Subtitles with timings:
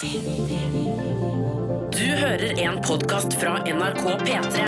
[0.00, 0.08] Du
[2.18, 4.64] hører en podkast fra NRK P3.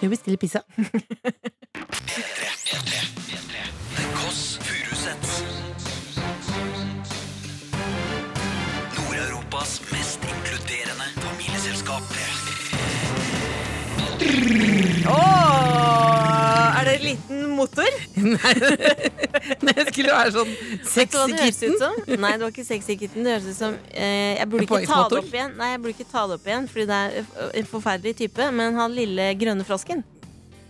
[0.00, 0.60] Vi bestiller pizza.
[3.96, 5.42] The Kåss Furuseths.
[9.00, 12.02] Nord-Europas mest inkluderende familieselskap.
[15.10, 17.90] Åh, er det en liten motor?
[18.14, 18.54] Nei,
[19.66, 21.76] det skulle være sånn Vet du hva sexy det høres ut kitten.
[21.82, 22.00] som?
[22.24, 23.26] Nei, det var ikke sexy kitten.
[23.26, 25.54] Det høres ut som eh, Jeg burde ikke ta det opp igjen.
[25.60, 28.50] Nei, jeg burde ikke ta det opp igjen Fordi det er en forferdelig type.
[28.60, 30.04] Men han lille grønne frosken.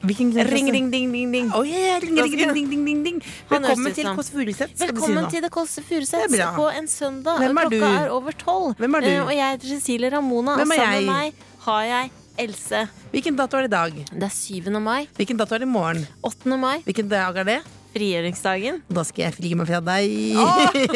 [0.04, 1.46] Ring, ring, ding, ding, ding.
[1.56, 3.20] Oi, ja, ring, ring, ding, ding, ding, ding.
[3.48, 4.74] Velkommen til Kåss Furuseth.
[4.82, 6.50] Velkommen til Det Kåss bra.
[6.58, 7.38] på en søndag.
[7.40, 8.74] Hvem er Klokka er over tolv.
[8.76, 9.08] Hvem er du?
[9.08, 10.58] Eh, og jeg heter Cecilie Ramona.
[10.60, 11.32] Hvem og sammen med meg
[11.64, 12.88] har jeg Else.
[13.12, 13.98] Hvilken dato er det i dag?
[14.10, 14.80] Det er 7.
[14.82, 15.06] mai.
[15.14, 16.06] Hvilken dato er det i morgen?
[16.26, 16.56] 8.
[16.58, 16.82] mai.
[16.82, 17.58] Hvilken dag er det?
[17.94, 18.82] Frigjøringsdagen.
[18.90, 20.14] Da skal jeg fri meg fra deg.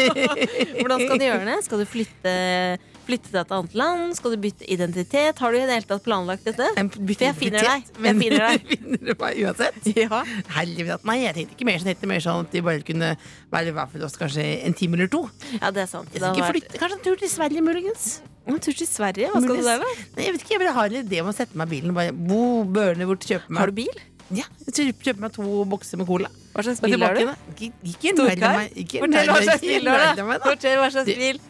[0.79, 1.57] Hvordan skal du gjøre det?
[1.67, 2.33] Skal du flytte,
[3.09, 4.15] flytte til et annet land?
[4.19, 5.39] Skal du bytte identitet?
[5.43, 6.67] Har du i det hele tatt planlagt dette?
[6.81, 7.87] En For jeg finner deg.
[8.09, 8.67] Jeg finner deg.
[8.75, 9.79] finner du meg uansett?
[9.99, 10.21] Ja.
[10.59, 10.99] Helvete.
[11.09, 11.89] Nei, jeg tenkte ikke mer, sånn.
[11.91, 13.13] jeg tenkte mer sånn at de bare kunne
[13.55, 15.25] være hver for oss kanskje en time eller to.
[15.57, 16.11] ja, det er sant.
[16.15, 18.05] Jeg skal ikke vært flytte, kanskje en tur til Sverige, muligens.
[18.49, 19.31] en tur til Sverige.
[19.33, 19.91] Hva skal du der, da?
[20.17, 21.93] Nei, jeg vet ikke, jeg bare har en idé om å sette meg i bilen
[21.93, 22.43] og bare bo,
[22.79, 24.01] børne bort, kjøpe meg Har du bil?
[24.31, 26.29] Ja, jeg kjøper kjøpe meg to bokser med cola.
[26.53, 27.31] Hva slags bil har du?
[27.65, 28.57] Ikke, Storkar?
[28.59, 28.75] meg.
[28.77, 30.43] Ikke Fortell hva slags bil du har, meg.
[30.45, 31.41] Fortell hva slags bil.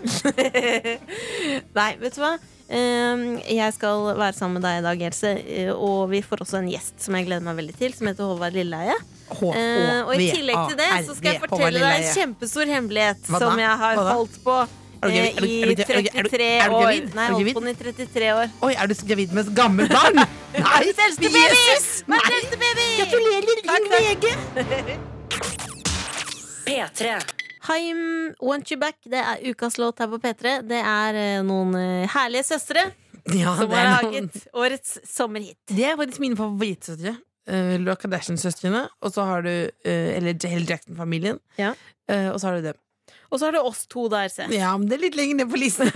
[1.78, 2.32] Nei, vet du hva?
[2.70, 5.32] Ehm, Jeg skal være sammen med deg i dag, Else.
[5.46, 8.24] eh, Og vi får også en gjest som jeg gleder meg veldig til, som heter
[8.30, 8.96] Håvard Lilleheie.
[9.30, 13.58] Eh, Og i tillegg til det så skal jeg fortelle deg en kjempestor hemmelighet som
[13.58, 14.56] jeg har holdt på
[15.00, 15.48] Er du gravid?
[15.48, 16.90] I du- du- du- 33 år.
[17.14, 18.50] Nei, jeg holdt på den i 33 år.
[18.62, 20.14] Oi, er du gravid med et gammelt barn?
[20.66, 20.82] Nei!
[20.90, 22.04] Jesus!
[22.10, 22.18] Nei.
[22.60, 22.88] Baby!
[23.00, 23.62] Gratulerer!
[23.64, 24.24] din VG!
[26.66, 27.14] P3.
[27.68, 28.96] Haim Want You Back.
[29.04, 30.60] Det er ukas låt her på P3.
[30.68, 32.86] Det er eh, noen eh, herlige søstre
[33.36, 35.58] Ja, som har laget noen- årets sommerhit.
[35.68, 37.16] Det er faktisk mine favorittsøstre.
[37.50, 38.84] Uh, Laura Kardashian-søstrene.
[39.02, 41.40] Og så har du uh, Eller Hell Jackson-familien.
[41.58, 41.72] Ja.
[42.10, 42.78] Uh, og så har du dem.
[43.30, 44.46] Og så er det oss to der, se.
[44.50, 45.86] Ja, men det er litt lenger ned på lista.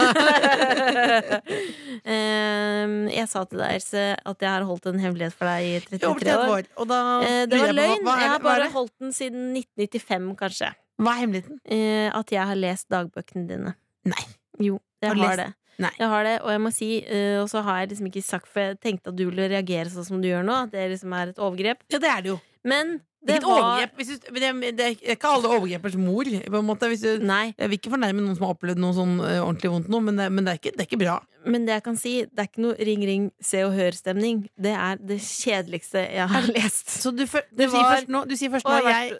[2.04, 5.74] Ehm, jeg sa til deg, Else, at jeg har holdt en hemmelighet for deg i
[5.78, 6.48] I 33 år.
[6.58, 6.68] år.
[6.82, 8.04] Og da Eh, det var løgn.
[8.04, 10.72] Jeg har bare holdt den siden 1995, kanskje.
[11.00, 11.60] hva er hemmeligheten?
[11.64, 13.74] Eh, at jeg har lest dagbøkene dine.
[14.04, 14.24] Nei.
[14.60, 15.48] Jo, jeg Har har, det.
[15.78, 15.90] Nei.
[15.98, 18.46] Jeg har det, Og jeg må si, eh, og så har jeg liksom ikke sagt
[18.46, 20.52] For jeg tenkte at du ville reagere sånn som du gjør nå.
[20.68, 21.80] At det liksom er et overgrep.
[21.90, 22.38] Ja, det er det jo.
[22.64, 23.94] Men Det er et var overgrep.
[23.96, 26.24] Hvis du, det, er, det er ikke alle overgrepers mor.
[26.24, 28.92] På en måte, hvis du, Nei, jeg vil ikke fornærme noen som har opplevd noe
[28.96, 31.14] sånn eh, ordentlig vondt nå, men, det, men det, er ikke, det er ikke bra.
[31.46, 34.42] men det jeg kan si, det er ikke noe ring, ring, se og hør-stemning.
[34.56, 36.88] Det er det kjedeligste jeg har lest.
[37.00, 39.14] Så du, før- du Det sier var- først nå, du sier først Og nå jeg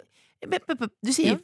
[0.45, 1.37] jeg vært- Du sier Ja.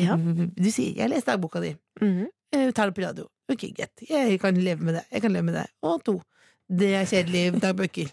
[0.00, 0.16] Ja.
[0.56, 1.76] Du sier 'jeg leser dagboka di'.
[2.00, 2.28] Mhm.
[2.52, 3.26] Jeg tar det på radio.
[3.50, 3.90] Ok, greit.
[4.08, 5.04] Jeg kan leve med det.
[5.12, 5.66] Jeg kan leve med det.
[5.82, 6.20] Og to.
[6.68, 8.10] Det er kjedelige dagbøker.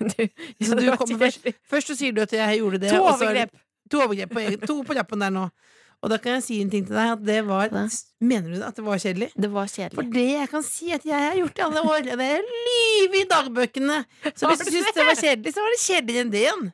[0.66, 2.90] Så du kommer først, først så sier du at jeg gjorde det.
[2.92, 3.56] To er overgrep.
[3.92, 5.48] To overgrep på, egen- to på rappen der nå.
[6.04, 7.12] Og da kan jeg si en ting til deg.
[7.16, 7.70] At det var,
[8.20, 9.30] mener du at det var kjedelig?
[9.34, 9.96] Det var kjedelig.
[9.96, 12.58] For det jeg kan si at jeg har gjort i alle år, det er å
[12.66, 14.00] lyve i dagbøkene.
[14.36, 16.66] Så hvis du du syns det var kjedelig, så var det kjedeligere enn det igjen.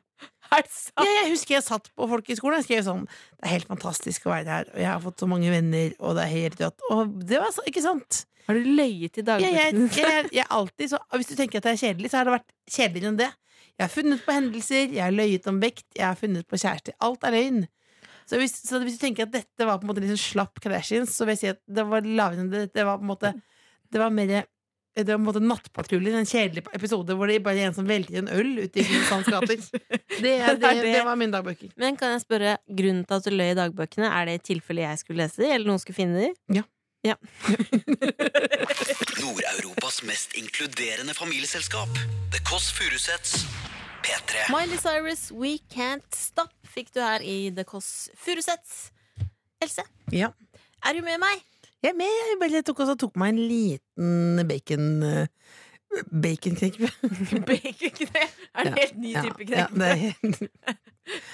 [0.99, 4.33] Ja, jeg husker jeg satt på folkehøyskolen og skrev sånn Det er helt fantastisk å
[4.35, 6.83] være her, og jeg har fått så mange venner, og det er helt rått.
[6.93, 8.25] Og det var så, ikke sant?
[8.47, 9.87] Har du løyet i dagbøkene?
[9.97, 12.51] jeg, jeg alltid så Hvis du tenker at det er kjedelig, så har det vært
[12.69, 13.29] kjedeligere enn det.
[13.73, 16.95] Jeg har funnet på hendelser, jeg har løyet om vekt, jeg har funnet på kjærester.
[17.01, 17.63] Alt er løgn.
[18.29, 21.15] Så hvis, så hvis du tenker at dette var på en måte sånn slapp Kardashians,
[21.17, 22.67] så vil jeg si at det var lavere enn det.
[22.75, 23.33] Det var på en måte
[23.93, 24.43] Det var mer
[24.93, 27.87] det var på en måte Nattpatruljen, en kjedelig episode hvor det bare er en som
[27.89, 29.57] velter en øl ute i Kristiansands gater.
[30.23, 31.71] Det, det, det var mine dagbøker.
[31.81, 34.83] Men kan jeg spørre, grunnen til at du løy i dagbøkene, er det i tilfelle
[34.85, 36.59] jeg skulle lese de, eller noen skulle finne de?
[36.59, 36.63] Ja.
[39.21, 41.89] Nord-Europas mest inkluderende familieselskap.
[42.31, 43.43] The Kåss Furuseths.
[44.03, 44.45] P3.
[44.51, 48.91] Miley Cyrus, We Can't Stop fikk du her i The Kåss Furuseths.
[49.63, 50.29] Else, Ja.
[50.85, 51.43] er du med meg?
[51.83, 52.07] Jeg er med.
[52.31, 55.27] Jeg bare tok, også, tok meg en liten bacon uh,
[56.11, 57.43] Baconknekkebrød.
[57.49, 58.39] Baconknep?
[58.55, 59.79] Er det en helt ny type type ja, knekkebrød?
[59.79, 60.43] det er helt-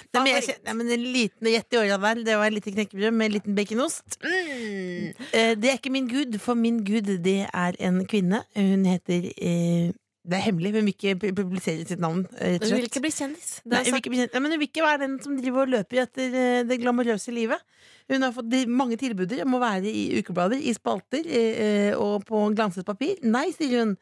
[0.10, 2.74] Nei, men jeg nei, men en liten gjett i åra vel, det var en liten
[2.74, 4.16] knekkebrød med en liten baconost.
[4.24, 5.12] Mm.
[5.30, 8.40] Eh, det er ikke min gud, for min gud det er en kvinne.
[8.58, 9.92] Hun heter eh,
[10.26, 12.24] Det er hemmelig, hun vil ikke pu- publisere sitt navn.
[12.34, 13.52] Hun og Du vil ikke bli kjendis?
[13.70, 14.34] Nei, hun vil ikke bli kjendis.
[14.34, 17.34] Ja, men hun vil ikke være den som driver og løper etter eh, det glamorøse
[17.38, 17.62] livet.
[18.10, 22.42] Hun har fått mange tilbuder om å være i ukeblader, i spalter eh, og på
[22.58, 23.22] glanset papir.
[23.22, 23.94] Nei, sier hun.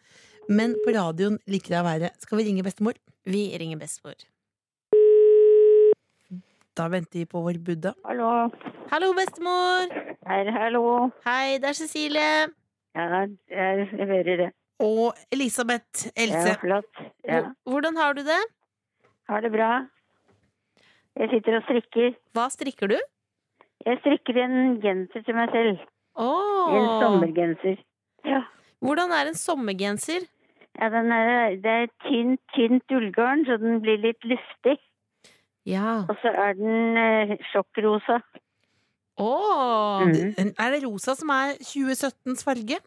[0.50, 2.10] Men på radioen liker jeg å være.
[2.24, 2.96] Skal vi ringe bestemor?
[3.28, 4.16] Vi ringer bestemor.
[6.78, 7.92] Da venter vi på vår Buddha.
[8.06, 8.48] Hallo.
[8.92, 9.92] Hallo, bestemor.
[10.30, 10.84] Hei, hallo.
[11.26, 12.30] Hei, det er Cecilie.
[12.96, 14.48] Ja, jeg hører det.
[14.80, 16.54] Og Elisabeth Else.
[16.54, 17.04] Ja, flott.
[17.26, 17.42] Ja.
[17.68, 18.40] Hvordan har du det?
[19.28, 19.72] Har det bra.
[21.18, 22.14] Jeg sitter og strikker.
[22.38, 22.98] Hva strikker du?
[23.88, 25.84] Jeg strikker en genser til meg selv.
[26.16, 26.72] Oh.
[26.78, 27.82] En sommergenser.
[28.28, 28.46] Ja.
[28.86, 30.30] Hvordan er en sommergenser?
[30.78, 34.78] Ja, er, det er tynt, tynt ullgarn, så den blir litt luftig.
[35.68, 36.04] Ja.
[36.08, 38.22] Og så er den eh, sjokkrosa.
[39.18, 40.06] Oh.
[40.06, 40.54] Mm.
[40.54, 42.78] Er det rosa som er 2017s farge?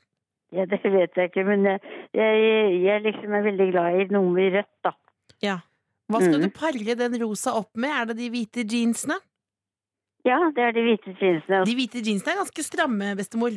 [0.55, 1.81] Ja, det vet jeg ikke, men jeg,
[2.15, 4.95] jeg, jeg liksom er veldig glad i noe med rødt, da.
[5.43, 5.59] Ja.
[6.11, 6.47] Hva skal mm.
[6.47, 7.91] du pare den rosa opp med?
[7.95, 9.21] Er det de hvite jeansene?
[10.27, 11.63] Ja, det er de hvite jeansene.
[11.69, 13.55] De hvite jeansene er ganske stramme, bestemor.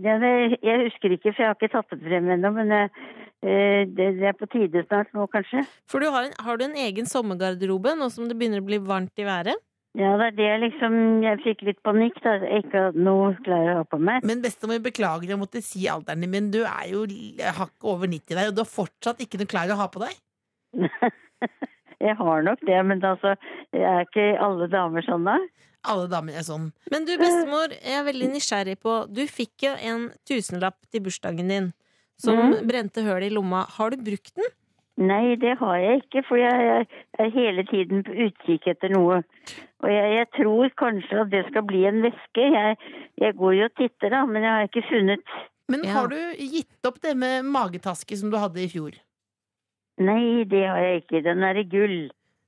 [0.00, 3.02] Ja, jeg husker ikke, for jeg har ikke tatt det frem ennå, men eh,
[3.44, 5.66] eh, det, er på tide snart nå, kanskje.
[5.90, 8.80] For du har, en, har, du en egen sommergarderobe nå som det begynner å bli
[8.82, 9.60] varmt i været?
[9.98, 13.66] Ja, det er det liksom Jeg fikk litt panikk da jeg ikke hadde noe klær
[13.74, 14.24] å ha på meg.
[14.24, 17.04] Men bestemor, beklager å måtte si alderen din, men du er jo
[17.58, 20.16] hakket over 90 der, og du har fortsatt ikke noe klær å ha på deg?
[22.02, 23.36] jeg har nok det, men altså,
[23.72, 25.38] er ikke alle damer sånn, da?
[25.90, 26.70] Alle damer er sånn.
[26.94, 31.50] Men du, bestemor, jeg er veldig nysgjerrig på Du fikk jo en tusenlapp til bursdagen
[31.50, 31.72] din
[32.22, 32.58] som mm.
[32.68, 33.64] brente høl i lomma.
[33.78, 34.50] Har du brukt den?
[35.00, 36.86] Nei, det har jeg ikke, for jeg,
[37.18, 39.22] er hele tiden på utkikk etter noe.
[39.82, 42.44] Og jeg, jeg, tror kanskje at det skal bli en veske.
[42.44, 42.76] Jeg,
[43.24, 45.32] jeg, går jo og titter, da, men jeg har ikke funnet
[45.72, 49.00] Men har du gitt opp det med magetaske som du hadde i fjor?
[50.08, 51.22] Nei, det har jeg ikke.
[51.24, 52.00] Den er i gull.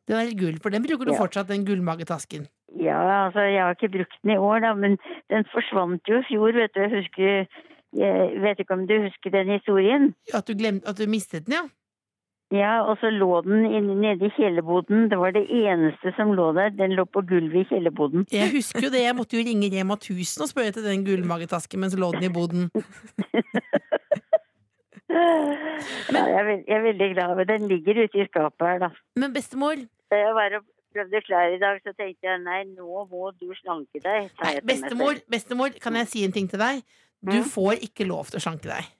[0.09, 1.21] Den er i gull, for den bruker du ja.
[1.21, 2.49] fortsatt, den gullmagetasken?
[2.81, 4.99] Ja, altså, jeg har ikke brukt den i år, da, men
[5.33, 6.83] den forsvant jo i fjor, vet du.
[6.85, 7.47] Jeg husker
[7.95, 10.15] Jeg vet ikke om du husker den historien?
[10.35, 11.65] At du, glemte, at du mistet den, ja?
[12.53, 13.62] Ja, og så lå den
[14.01, 15.09] nede i kjellerboden.
[15.11, 16.69] Det var det eneste som lå der.
[16.69, 18.27] Den lå på gulvet i kjellerboden.
[18.33, 19.03] Jeg husker jo det.
[19.03, 22.35] Jeg måtte jo ringe Rema 1000 og spørre etter den gullmagetasken mens lå den i
[22.35, 22.69] boden.
[25.15, 28.67] Men, ja, jeg, er veldig, jeg, er veldig glad for Den ligger ute i skapet
[28.67, 28.91] her, da.
[29.21, 30.65] Men bestemor Da jeg var og
[30.95, 34.29] prøvde klær i dag, så tenkte jeg nei, nå må du slanke deg.
[34.43, 36.85] Nei, bestemor, bestemor, kan jeg si en ting til deg?
[37.25, 37.49] Du mm.
[37.51, 38.93] får ikke lov til å slanke deg.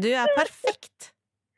[0.00, 1.10] Du er perfekt.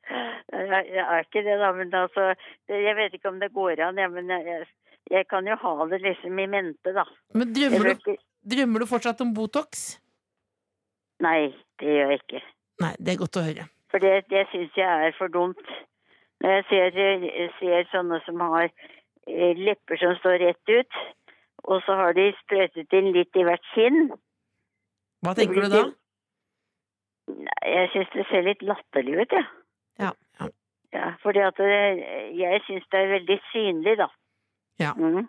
[0.56, 2.28] Jeg, jeg er ikke det, da, men altså
[2.70, 4.60] Jeg vet ikke om det går an, ja, men jeg,
[5.10, 7.02] jeg, kan jo ha det liksom i mente, da.
[7.34, 8.12] Men drømmer du,
[8.54, 9.98] drømmer du fortsatt om Botox?
[11.26, 11.50] Nei,
[11.82, 12.42] det gjør jeg ikke.
[12.82, 13.66] Nei, det er godt å høre.
[13.92, 15.68] For det, det syns jeg er for dumt.
[16.44, 20.98] Når jeg ser, ser sånne som har eh, lepper som står rett ut,
[21.64, 24.10] og så har de sprøytet inn litt i hvert kinn.
[25.24, 25.86] Hva tenker du da?
[27.66, 29.48] Jeg syns det ser litt latterlig ut, jeg.
[30.02, 30.12] Ja.
[30.40, 30.50] ja.
[30.94, 31.80] ja fordi at det,
[32.38, 34.10] jeg syns det er veldig synlig, da.
[34.82, 34.92] Ja.
[35.00, 35.24] Mm.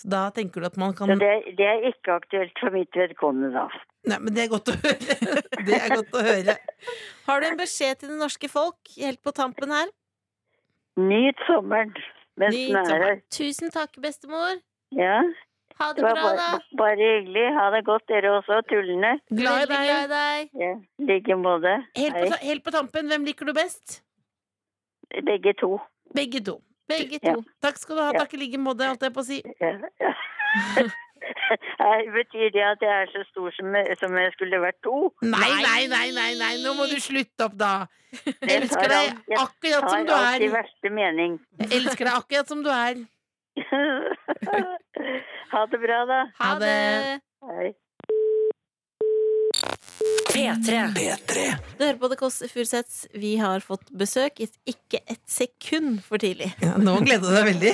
[0.00, 2.96] Så da tenker du at man kan Så det, det er ikke aktuelt for mitt
[2.96, 3.66] vedkommende, da.
[4.08, 5.16] Nei, men det er godt å høre.
[5.68, 6.54] Det er godt å høre.
[7.26, 9.90] Har du en beskjed til det norske folk helt på tampen her?
[10.96, 11.92] Nyt sommeren
[12.40, 13.20] mens den er her.
[13.34, 14.62] Tusen takk, bestemor.
[14.96, 15.20] Ja.
[15.80, 16.78] Ha det, det bra, bare, da.
[16.80, 17.44] Bare hyggelig.
[17.58, 19.12] Ha det godt, dere også, tullene.
[19.28, 19.84] Glad i deg.
[19.90, 20.50] Glad i deg.
[20.64, 20.72] Ja,
[21.12, 21.76] like måte.
[22.00, 24.00] Helt helt på tampen, hvem liker du best?
[25.28, 25.76] Begge to.
[26.16, 26.56] Begge to.
[26.90, 27.36] Begge to.
[27.36, 27.54] Ja.
[27.66, 28.10] Takk skal du ha.
[28.18, 29.38] Takk i like måte, holdt jeg på å si.
[29.62, 29.76] Ja.
[32.14, 35.10] Betyr det at jeg er så stor som jeg, som jeg skulle vært to?
[35.22, 37.72] Nei, nei, nei, nei, nei, nå må du slutte opp, da!
[38.10, 40.16] Jeg elsker deg akkurat som du er.
[40.16, 41.36] Jeg tar alltid verste mening.
[41.60, 43.04] Jeg elsker deg akkurat som du er.
[45.52, 46.20] ha det bra, da.
[46.40, 46.74] Ha det.
[47.50, 47.70] Hei.
[50.30, 50.82] P3.
[50.94, 51.46] P3.
[51.76, 53.02] Du hører på The Kåss Furuseths.
[53.12, 56.52] Vi har fått besøk ikke et sekund for tidlig.
[56.62, 57.72] Ja, nå gleder du deg veldig.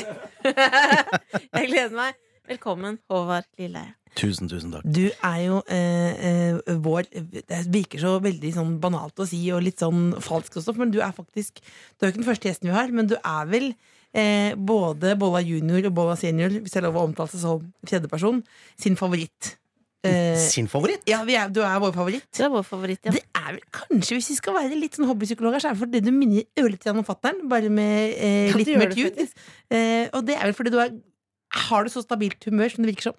[1.58, 2.16] jeg gleder meg.
[2.46, 3.96] Velkommen, Håvard Lilleheie.
[4.16, 4.86] Tusen, tusen takk.
[4.88, 9.60] Du er jo eh, eh, vår Det virker så veldig sånn banalt å si, og
[9.66, 12.76] litt sånn falsk også, men du er faktisk Du er ikke den første gjesten vi
[12.78, 13.68] har, men du er vel
[14.16, 17.68] eh, både Bolla junior og Bolla senior, hvis jeg lover lov å omtale seg som
[17.84, 18.40] tredjeperson,
[18.80, 19.56] sin favoritt.
[20.06, 21.02] Eh, sin favoritt?
[21.10, 22.28] Ja, er, du er vår favoritt.
[22.36, 23.14] Du er vår favoritt, ja.
[23.14, 26.02] Det er vel kanskje, hvis vi skal være litt sånn hobbypsykologer, så er det fordi
[26.06, 29.20] du minner ørlite grann om fatter'n, bare med eh, litt mer hud.
[29.70, 30.96] Eh, og det er vel fordi du er
[31.56, 33.18] har du så stabilt humør som det virker som?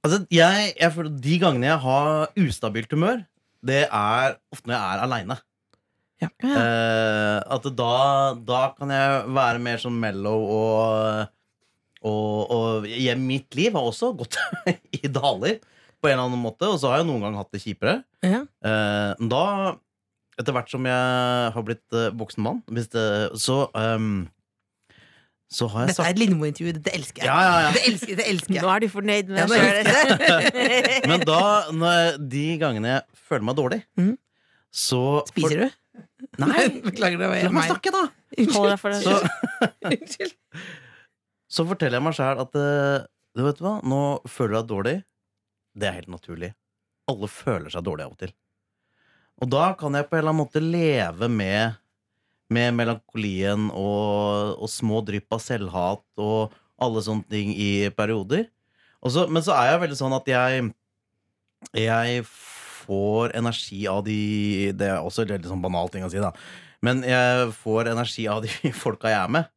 [0.00, 3.24] Altså, jeg, jeg føler De gangene jeg har ustabilt humør,
[3.66, 5.36] det er ofte når jeg er aleine.
[6.20, 6.28] Ja.
[6.44, 7.92] Eh, at da,
[8.44, 11.30] da, kan jeg være mer sånn mellow og
[12.06, 14.38] Og, og jeg, mitt liv har også gått
[15.00, 15.60] i daler
[16.00, 18.00] på en eller annen måte, og så har jeg noen gang hatt det kjipere.
[18.24, 18.42] Ja.
[18.64, 19.44] Eh, da,
[20.40, 23.06] etter hvert som jeg har blitt eh, voksen mann, det,
[23.40, 24.22] så um,
[25.50, 26.72] så har jeg Dette er et Lindmo-intervju.
[26.76, 27.26] Dette elsker jeg.
[27.26, 27.70] Ja, ja, ja.
[27.74, 28.62] Det elsker, det elsker jeg.
[28.62, 31.08] Nå er du fornøyd med Ja, deg.
[31.10, 31.40] Men da,
[31.74, 34.12] når, de gangene jeg føler meg dårlig, mm.
[34.70, 35.00] så
[35.32, 35.80] Spiser du?
[36.38, 36.68] Nei!
[36.86, 38.04] Beklager, det var La meg snakke, da!
[38.78, 39.16] For Så.
[39.90, 40.38] Unnskyld.
[41.50, 44.96] Så forteller jeg meg sjæl at eh, du vet hva, nå føler du deg dårlig.
[45.74, 46.52] Det er helt naturlig.
[47.10, 48.32] Alle føler seg dårlig av og til.
[49.40, 51.78] Og da kan jeg på en eller annen måte leve med,
[52.52, 58.46] med melankolien og, og små drypp av selvhat og alle sånne ting i perioder.
[59.08, 60.64] Så, men så er jeg veldig sånn at jeg
[61.72, 66.20] Jeg får energi av de Det er også en veldig sånn banal ting å si,
[66.20, 66.34] da.
[66.84, 69.48] Men jeg får energi av de folka jeg er med.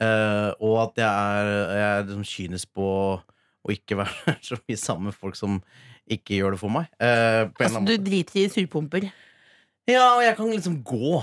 [0.00, 2.90] Eh, og at jeg er, jeg er liksom kynisk på
[3.20, 5.60] å ikke være så mye sammen med folk som
[6.10, 6.88] ikke gjør det for meg.
[6.98, 9.10] Uh, Altså, du driter i surpumper.
[9.88, 11.20] Ja, og jeg kan liksom gå.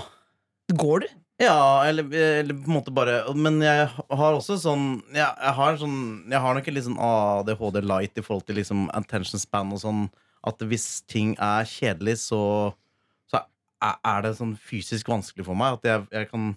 [0.78, 1.08] Går du?
[1.38, 5.76] Ja, eller, eller på en måte bare Men jeg har også sånn Jeg, jeg har
[5.78, 9.78] sånn Jeg har nok litt sånn ADHD light i forhold til liksom attention span og
[9.84, 10.02] sånn.
[10.46, 12.40] At hvis ting er kjedelig, så,
[13.30, 13.44] så
[13.78, 15.78] er det sånn fysisk vanskelig for meg.
[15.78, 16.50] At jeg, jeg kan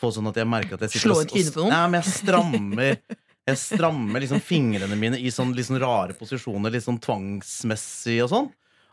[0.00, 1.70] få sånn at jeg merker at jeg sitter Slå ut trynet på noen?
[1.74, 2.98] Nei, men jeg strammer
[3.48, 8.28] Jeg strammer liksom fingrene mine i sånn, litt sånn rare posisjoner, litt sånn tvangsmessig og
[8.30, 8.50] sånn.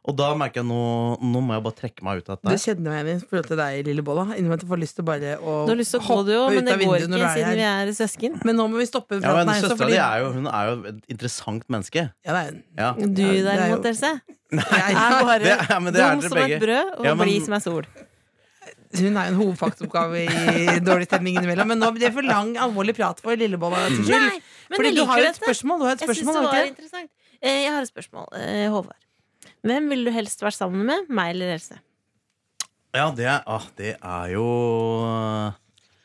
[0.10, 2.62] Og da merker jeg nå, nå må jeg bare trekke meg ut av Det dette.
[2.64, 4.24] kjenner jeg igjen i forhold til deg, lille Bolla.
[4.40, 6.08] Inni meg at jeg får lyst til bare å Du har lyst til å gå,
[6.16, 7.66] hoppe du òg, men ut det av går vinduet når ikke du er siden vi
[7.68, 7.92] her.
[7.92, 8.40] er søsken.
[8.48, 10.84] Men nå må vi stoppe Ja, men Søstera fordi- di er jo, hun er jo
[10.94, 12.06] et interessant menneske.
[12.26, 12.64] Ja, det er hun.
[12.80, 12.92] Ja.
[12.96, 16.30] Du Ja, det er derimot, Else, Nei, er bare Det men det er dum dere
[16.30, 16.56] som begge.
[16.58, 17.84] et brød og Ja, men- blid som er sol.
[18.98, 21.68] Hun er jo en hovedfaktoppgave i dårlig stemning innimellom.
[21.70, 23.84] Men nå blir det for lang, alvorlig prat for Lillebolla.
[23.94, 24.40] Nei,
[24.74, 25.84] Fordi jeg du har jo et spørsmål.
[25.84, 27.12] Du har et Jeg spørsmål, det har var interessant.
[27.42, 28.26] Eh, Jeg har et spørsmål.
[28.40, 28.98] Eh, Håvard.
[29.62, 31.06] Hvem ville du helst vært sammen med?
[31.10, 31.78] Meg eller Else?
[32.96, 34.46] Ja, det er, ah, det er jo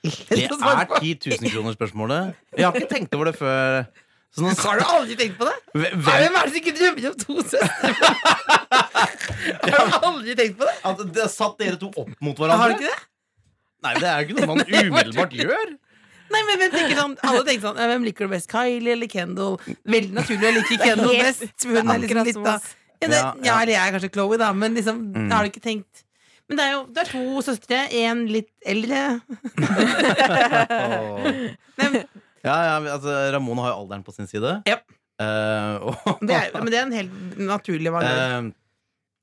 [0.28, 2.34] Det er 10 000 kroner spørsmålet.
[2.58, 3.86] Jeg har ikke tenkt over det før.
[4.34, 5.54] Så nå, Har du aldri tenkt på det?
[5.78, 7.90] Hvem- Hvem er det som ikke drømmer om to søstre?
[9.74, 10.74] har du aldri tenkt på det?
[10.90, 12.58] at det satt dere to opp mot hverandre?
[12.58, 13.00] Har du ikke det?
[13.84, 15.74] Nei, det er jo ikke noe man umiddelbart gjør.
[16.34, 18.48] Nei, men hvem tenker sånn Alle tenker sånn Hvem liker du best?
[18.50, 19.58] Kylie eller Kendal?
[19.92, 21.44] Veldig naturlig å like Kendal best.
[21.68, 22.54] Hun er liksom litt da
[23.04, 25.28] ja, det, Ja, eller jeg er kanskje Chloé, da, men liksom Mm.
[25.30, 26.02] har du ikke tenkt
[26.48, 27.78] Men det er jo det er to søstre.
[28.00, 29.20] En litt eldre.
[29.94, 31.28] oh.
[31.78, 32.02] Nei, men
[32.44, 34.58] Ja, ja, altså, Ramona har jo alderen på sin side.
[34.68, 34.78] Ja.
[35.22, 38.04] Eh, og, det er, men det er en helt naturlig valg.
[38.10, 38.50] Eh,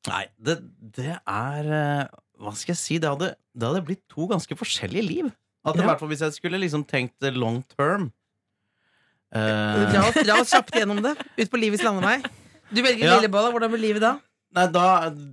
[0.09, 0.55] nei, det,
[0.97, 2.05] det er eh,
[2.41, 2.97] Hva skal jeg si?
[3.03, 5.29] Det hadde, det hadde blitt to ganske forskjellige liv.
[5.61, 5.91] At i Ja.
[5.91, 8.07] hvert fall Hvis jeg skulle liksom tenkt long term
[9.35, 11.13] eh, Dra oss, dra oss kjapt gjennom det.
[11.37, 12.17] Ut på livets landevei.
[12.71, 13.17] Du velger Ja.
[13.19, 13.51] Lillebolla.
[13.53, 14.15] Hvordan blir livet da?
[14.55, 14.85] Nei, da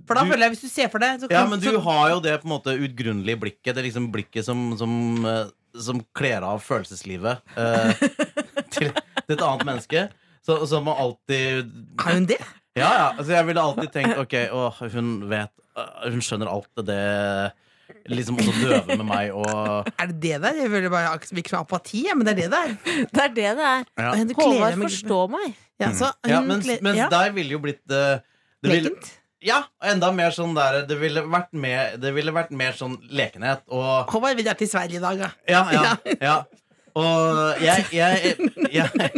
[0.07, 1.81] For da du, føler jeg Hvis du ser for deg så Ja, men du så-
[1.83, 3.73] har jo det på en måte utgrunnelige blikket.
[3.73, 4.93] Det er liksom blikket som, som,
[5.25, 5.47] eh,
[5.77, 8.03] som kler av følelseslivet eh,
[8.73, 10.07] til, til et annet menneske.
[10.45, 12.39] Så, så man alltid Har hun det?
[12.77, 13.07] Ja, ja.
[13.17, 17.01] Altså, jeg ville alltid tenkt Ok, å, hun vet øh, Hun skjønner alt det
[18.09, 20.59] Liksom også døve med meg og Er det det der?
[20.61, 22.75] Jeg føler bare virker som apati, men det er det det er.
[23.15, 23.85] Det er det det er.
[23.97, 24.11] ja.
[24.37, 25.55] Håvard forstår meg.
[25.81, 28.21] Ja, så hun Ja, mens, mens ja, der ville jo blitt uh,
[28.61, 29.09] det ville, lekent.
[29.45, 32.97] Ja, og enda mer sånn der Det ville vært mer, det ville vært mer sånn
[33.07, 35.29] lekenhet og Håvard vil dra til Sverige i dag, da.
[35.47, 35.93] Ja, ja,
[36.29, 36.37] ja.
[36.99, 38.35] Og jeg, jeg,
[38.73, 39.11] jeg,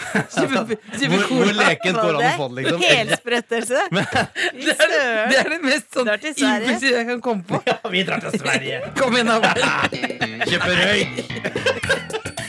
[0.36, 0.64] Super,
[0.96, 1.42] super hvor, cool.
[1.44, 2.80] hvor lekent går an å få det, liksom?
[2.88, 3.80] Helsprettelse.
[4.60, 4.94] Det er,
[5.30, 7.60] det er det mest sånn impulsive jeg kan komme på.
[7.68, 8.80] Ja, vi drar til Sverige.
[8.98, 9.54] Kom igjen, da.
[10.48, 11.12] Kjøper røyk.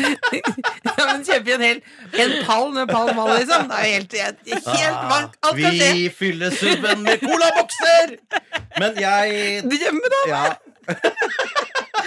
[0.02, 1.80] Ja, men kjøper en hel
[2.24, 3.68] en pall med Pall Mall, liksom.
[3.70, 5.88] Det er helt, helt, helt hva- Alt kan skje.
[5.88, 8.16] Ah, Vi fyller subben med colabokser!
[8.80, 10.22] Men jeg Drømme, da!
[10.32, 10.44] Ja,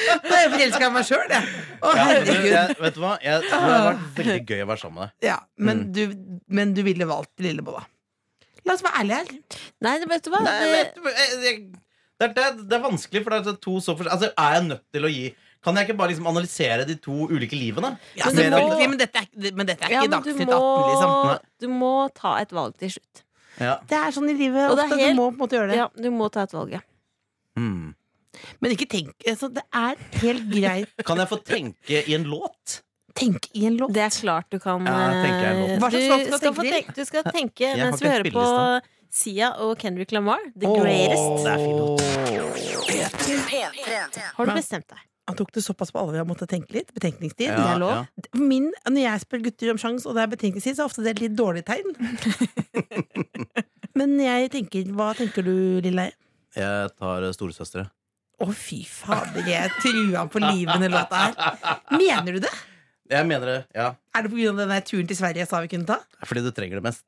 [0.05, 1.49] Da er jeg forelska i meg sjøl, jeg.
[1.85, 2.51] Å, ja men herregud.
[2.53, 3.13] jeg, vet du hva?
[3.25, 5.29] Jeg, det har vært veldig gøy å være sammen med deg.
[5.29, 6.03] Ja, men, du,
[6.61, 7.85] men du ville valgt Lillebolla.
[8.65, 9.65] La oss være ærlige her.
[9.85, 10.41] Nei, det vet du hva?
[10.47, 11.65] Nei, Det, vet du, jeg- jeg-
[12.21, 14.53] det, er, det, er- det er vanskelig, for det er to så forskjellige Altså, Er
[14.55, 15.25] jeg nødt til å gi
[15.65, 17.91] Kan jeg ikke bare liksom analysere de to ulike livene?
[18.17, 20.31] Ja, Men det må- selvfølgelig, men, dette er, men dette er ja, ikke men du
[20.31, 21.13] Dagsnytt 18, liksom.
[21.27, 21.39] Nei.
[21.61, 23.23] du må ta et valg til slutt.
[23.59, 23.75] Ja.
[23.89, 24.99] Det er sånn i livet Og det er ofte.
[25.01, 25.77] helt- Du må på en måte gjøre det.
[25.81, 26.81] Ja, du må ta et valg, ja.
[27.57, 27.95] Hmm.
[28.63, 30.91] Men ikke tenk altså, Det er helt greit.
[31.09, 32.81] Kan jeg få tenke i en låt?
[33.15, 33.95] Tenk i en låt.
[33.95, 37.23] Det er klart du kan Ja, eh, Hva slags låt skal tenke tenke, du skal
[37.31, 38.47] tenke mens vi hører på.
[39.15, 41.45] Sia og Kendrick Lamar, The oh, Greatest.
[41.47, 42.03] Det er fin låt.
[44.35, 45.05] Har du bestemt deg?
[45.25, 46.19] Han tok det såpass på alvor.
[46.19, 46.91] Jeg måtte tenke litt.
[46.93, 47.47] Betenkningstid.
[47.49, 47.93] Ja, det er lov.
[47.97, 48.41] ja.
[48.41, 51.15] Min, når jeg spør gutter om sjans, og det er betenkningstid, så er ofte det
[51.15, 51.95] et litt dårlig tegn.
[53.99, 56.11] Men jeg tenker Hva tenker du, lille?
[56.59, 57.87] Jeg tar eh, storesøstre.
[58.43, 61.35] Å, fy fader, jeg trua på livet med låta her.
[61.95, 62.51] Mener du det?
[63.13, 63.91] Jeg mener det, ja.
[64.17, 64.53] Er det pga.
[64.59, 66.01] den der turen til Sverige jeg sa vi kunne ta?
[66.27, 67.05] Fordi du trenger det mest.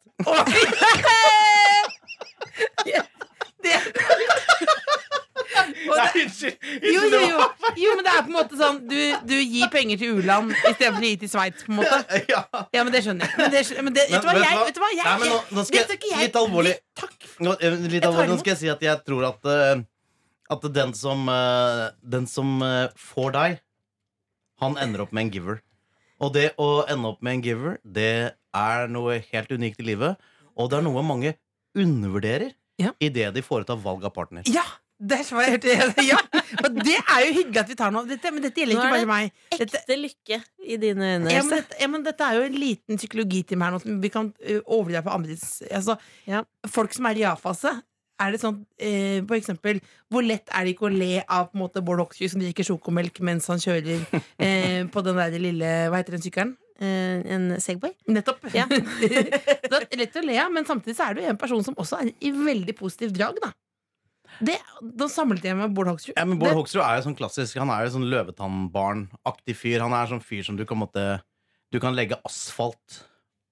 [3.64, 3.80] det.
[5.86, 6.56] Nei, unnskyld!
[6.82, 7.40] jo, jo, jo.
[7.80, 8.96] jo, men det er på en måte sånn Du,
[9.28, 12.00] du gir penger til u-land istedenfor å gi til Sveits, på en måte.
[12.30, 12.42] Ja.
[12.74, 13.38] Ja, men det skjønner jeg.
[13.40, 14.90] Men det, men det, vet, du hva, jeg, vet du hva?
[14.94, 17.16] Jeg, Nei, men nå, nå skal det skal ikke jeg, jeg- litt alvorlig Takk.
[17.46, 19.84] nå, eh, Litt alvorlig, nå skal jeg si at jeg tror at eh,
[20.52, 23.58] At den som eh, Den som eh, får deg
[24.62, 25.60] Han ender opp med en giver
[26.22, 28.12] Og det å ende opp med en giver Det
[28.56, 30.16] er noe helt unikt i livet
[30.54, 31.34] Og det er noe mange
[31.76, 32.94] undervurderer Ja.
[33.00, 34.64] I det de foretar valg av partner Ja!
[34.96, 36.16] Det er så jeg hørte ja.
[36.62, 38.08] Og det er jo hyggelig at vi tar noe.
[38.08, 39.34] Dette, men dette gjelder ikke bare det meg.
[39.52, 41.34] Dette, Ekte lykke i dine øyne.
[41.34, 44.30] ja, men ja, men dette er jo en liten psykologitime her nå som vi kan
[44.32, 46.40] overdrive overdra på andre altså, Ja.
[46.72, 47.74] Folk som er i ja-fase.
[48.18, 51.58] Er det sånn, eh, for eksempel, Hvor lett er det ikke å le av på
[51.58, 54.06] en måte, Bård Hoksrud som drikker sjokomelk mens han kjører
[54.38, 56.54] eh, på den der lille Hva heter den sykkelen?
[56.80, 57.92] Eh, en Segway?
[58.12, 58.42] Nettopp.
[58.52, 58.66] Ja.
[58.70, 62.02] det er lett å le av, men samtidig så er du en person som også
[62.02, 63.38] er i veldig positiv drag.
[63.44, 63.52] Da
[64.44, 64.56] det,
[64.96, 66.12] Da samlet jeg med Bård Hoksrud.
[66.16, 69.80] Ja, men Bård Det- Hoksrud er jo sånn klassisk Han er jo sånn løvetannbarn-aktig fyr
[69.84, 71.22] Han er sånn fyr som du kan måtte
[71.72, 73.02] Du kan legge asfalt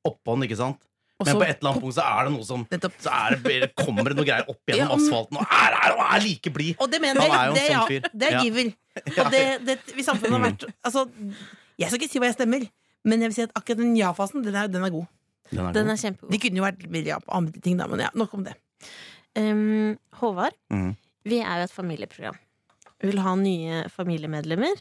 [0.05, 0.83] oppå han, ikke sant?
[1.25, 2.65] Og Men på et eller annet punkt så er det noe som.
[3.01, 6.23] Så er det, kommer det noe greier opp gjennom Ja, asfalten Og er, er, er
[6.25, 7.41] like blid Og det mener Han jeg.
[7.41, 8.09] er jo en det, sånn ja, fyr.
[8.13, 8.43] det er Ja.
[8.45, 8.71] giver.
[9.25, 11.05] Og det, det, hvis samfunnet har vært altså,
[11.81, 12.67] Jeg skal ikke si hva jeg stemmer,
[13.09, 15.09] men jeg vil si at akkurat den ja-fasen, den er, den er god.
[15.51, 15.93] Den er Den god.
[15.97, 16.31] er kjempegod.
[16.37, 18.55] De kunne jo vært mer ja på andre ting, da, men ja, nok om det.
[19.37, 20.93] Um, Håvard, mm.
[21.27, 22.39] vi er jo et familieprogram.
[23.03, 24.79] Vi vil ha nye familiemedlemmer.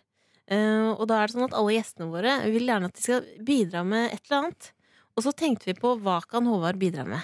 [0.51, 3.27] Uh, og da er det sånn at alle gjestene våre vil gjerne at de skal
[3.47, 4.69] bidra med et eller annet.
[5.13, 7.21] Og så tenkte vi på hva kan Håvard bidra med.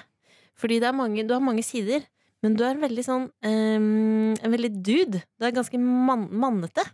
[0.59, 2.03] Fordi det er mange, du har mange sider,
[2.43, 5.19] men du er veldig sånn um, En veldig dude.
[5.39, 6.85] Du er ganske man, mannete.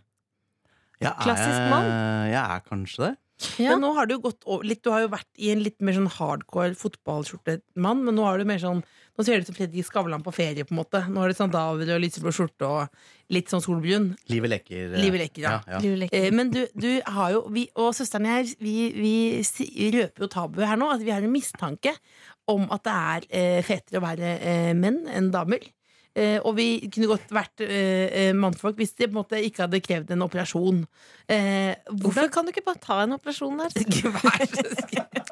[1.01, 1.91] Jeg er klassisk mann.
[2.31, 3.13] Jeg er kanskje det
[3.59, 3.73] Ja.
[3.73, 5.97] Men nå har du gått over litt Du har jo vært i en litt mer
[5.97, 8.79] sånn hardcore fotballskjortemann, men nå er du mer sånn
[9.15, 10.99] Nå ser det ut som Fredrik Skavlan på ferie, på en måte.
[11.07, 14.09] Nå har du sandaler og lyseblå skjorte og litt sånn solbrun.
[14.31, 15.53] Livet leker eh, Livet leker, ja.
[15.71, 15.79] ja.
[15.79, 16.17] Leker.
[16.19, 20.31] Eh, men du, du har jo vi, Og søsteren her, vi, vi vi røper jo
[20.31, 20.91] tabuet her nå.
[20.91, 21.95] At vi har en mistanke
[22.51, 25.63] om at det er eh, fetere å være eh, menn enn damer.
[26.15, 29.65] Eh, og vi kunne godt vært eh, eh, mannfolk hvis de på en måte ikke
[29.65, 30.77] hadde krevd en operasjon.
[31.27, 33.73] Eh, Hvorfor kan du ikke bare ta en operasjon der?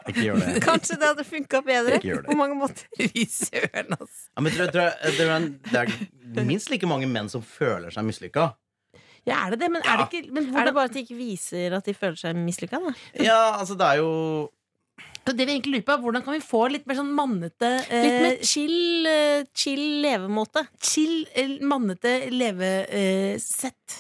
[0.03, 2.83] Ikke gjør det Kanskje det hadde funka bedre Ikke på mange måter.
[2.99, 4.25] Fy søren, altså.
[4.35, 5.93] ja, men tror, tror det, er
[6.33, 8.49] det er minst like mange menn som føler seg mislykka
[9.23, 9.69] Ja, er det det?
[9.71, 12.19] Men er det ikke men Er det bare at de ikke viser at de føler
[12.19, 12.81] seg mislykka?
[13.23, 14.11] Ja, altså det er jo
[15.23, 17.69] Så det vi egentlig lurer på, er hvordan kan vi få litt mer sånn mannete
[17.87, 20.65] eh, Litt mer chill, eh, chill levemåte.
[20.83, 23.99] chill, eh, mannete levesett?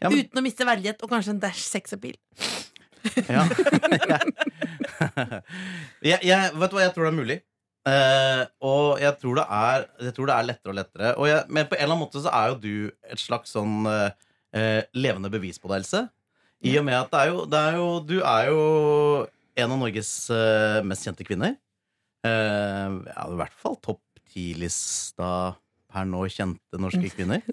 [0.00, 2.18] ja, men, Uten å miste verdighet og kanskje en dash sexappeal.
[3.36, 3.44] ja.
[6.10, 7.38] jeg, jeg, vet du hva, jeg tror det er mulig
[7.88, 11.44] Uh, og jeg tror, det er, jeg tror det er lettere og lettere og jeg,
[11.48, 12.72] Men på en eller annen måte så er jo du
[13.06, 14.10] Et slags sånn uh,
[14.58, 16.02] uh, Levende bevis på det, Else
[16.68, 18.58] I og med at det er jo, det er jo Du er jo
[19.58, 21.56] en av Norges eh, mest kjente kvinner
[22.26, 25.28] Eh, Ja, i hvert fall topp ti-lista
[25.88, 27.44] Per nå kjente norske kvinner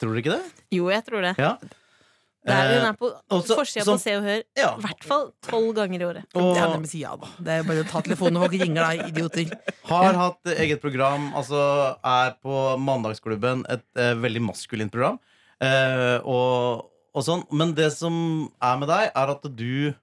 [0.00, 0.66] Tror du ikke det?
[0.74, 1.32] Jo, jeg tror det.
[1.40, 4.68] Ja Det er, hun Eh, er på og forsida på Se og Hør ja.
[4.76, 6.24] i hvert fall tolv ganger i året.
[6.34, 7.28] Og- det er si ja, da.
[7.38, 9.52] Det er bare å ta telefonen og folk ringer, da, idioter.
[9.86, 11.60] Har hatt eget program, altså
[12.02, 15.20] er på Mandagsklubben et eh, veldig maskulint program.
[15.62, 17.44] Eh, og, og sånn.
[17.54, 18.16] Men det som
[18.58, 19.94] er med deg, er at du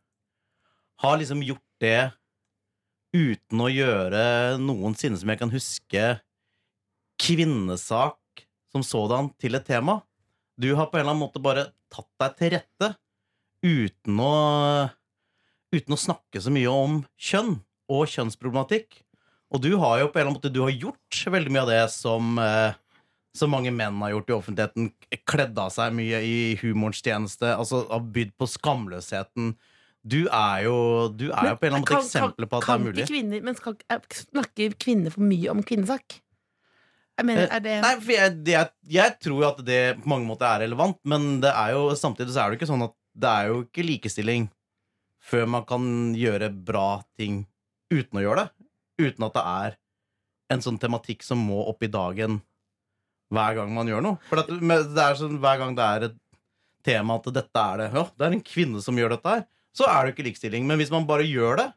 [0.99, 2.11] har liksom gjort det
[3.15, 4.23] uten å gjøre
[4.61, 6.05] noensinne som jeg kan huske
[7.19, 10.01] kvinnesak som sådan til et tema.
[10.59, 12.93] Du har på en eller annen måte bare tatt deg til rette
[13.65, 14.33] uten å
[15.69, 17.59] uten å snakke så mye om kjønn
[17.89, 19.01] og kjønnsproblematikk.
[19.53, 21.71] Og du har jo på en eller annen måte Du har gjort veldig mye av
[21.71, 22.77] det som eh,
[23.49, 24.91] mange menn har gjort i offentligheten.
[25.29, 27.49] Kledd av seg mye i humorens tjeneste.
[27.55, 29.55] Altså har bydd på skamløsheten.
[30.09, 30.75] Du er jo,
[31.13, 33.05] du er jo på en eller annen måte eksempler på at det er mulig.
[33.09, 36.19] Kvinner, men skal, er- snakker kvinner for mye om kvinnesak?
[37.19, 40.25] Jeg mener, er det Nei, for jeg, jeg, jeg tror jo at det på mange
[40.29, 43.33] måter er relevant, men det er jo, samtidig så er det ikke sånn at det
[43.41, 44.45] er jo ikke likestilling
[45.29, 45.83] før man kan
[46.15, 47.41] gjøre bra ting
[47.91, 48.69] uten å gjøre det.
[49.09, 49.75] Uten at det er
[50.55, 52.39] en sånn tematikk som må opp i dagen
[53.35, 54.17] hver gang man gjør noe.
[54.31, 56.17] For det er sånn, hver gang det er et
[56.87, 59.43] tema at dette er det Ja, det er en kvinne som gjør dette her,
[59.79, 60.67] så er det ikke likestilling.
[60.67, 61.69] Men hvis man bare gjør det,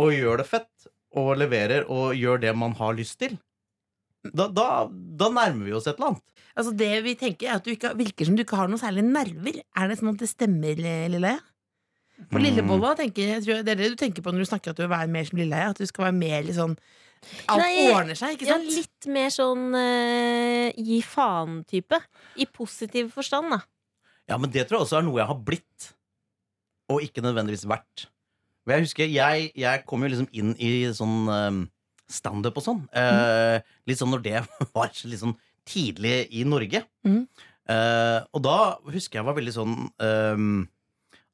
[0.00, 0.70] og gjør det fett,
[1.14, 3.36] og leverer, og gjør det man har lyst til,
[4.24, 6.30] Da, da, da nærmer vi oss et eller annet.
[6.56, 9.02] Altså Det vi tenker er at du ikke, virker som du ikke har noen særlig
[9.04, 9.58] nerver.
[9.76, 11.42] Er det sånn at det stemmer, Lilleheie?
[12.30, 12.44] For Mm.
[12.46, 14.78] Lillebolla tenker jeg, tror jeg, Det er det du tenker på når du snakker at
[14.78, 15.68] du vil være mer som Lilleheie?
[15.74, 16.76] At du skal være mer litt sånn
[17.50, 18.64] Alt Nei, ordner seg, ikke sant?
[18.70, 22.00] Ja, litt mer sånn uh, gi faen-type.
[22.40, 23.60] I positiv forstand, da.
[24.30, 25.90] Ja, men det tror jeg også er noe jeg har blitt,
[26.94, 28.08] og ikke nødvendigvis vært.
[28.64, 31.64] Men jeg husker, jeg, jeg kom jo liksom inn i sånn um,
[32.10, 32.84] standup og sånn.
[32.96, 34.38] eh, litt sånn når det
[34.76, 35.36] var litt sånn
[35.68, 36.84] tidlig i Norge.
[37.06, 37.24] Mm.
[37.74, 38.58] Eh, og da
[38.92, 40.64] husker jeg var veldig sånn um,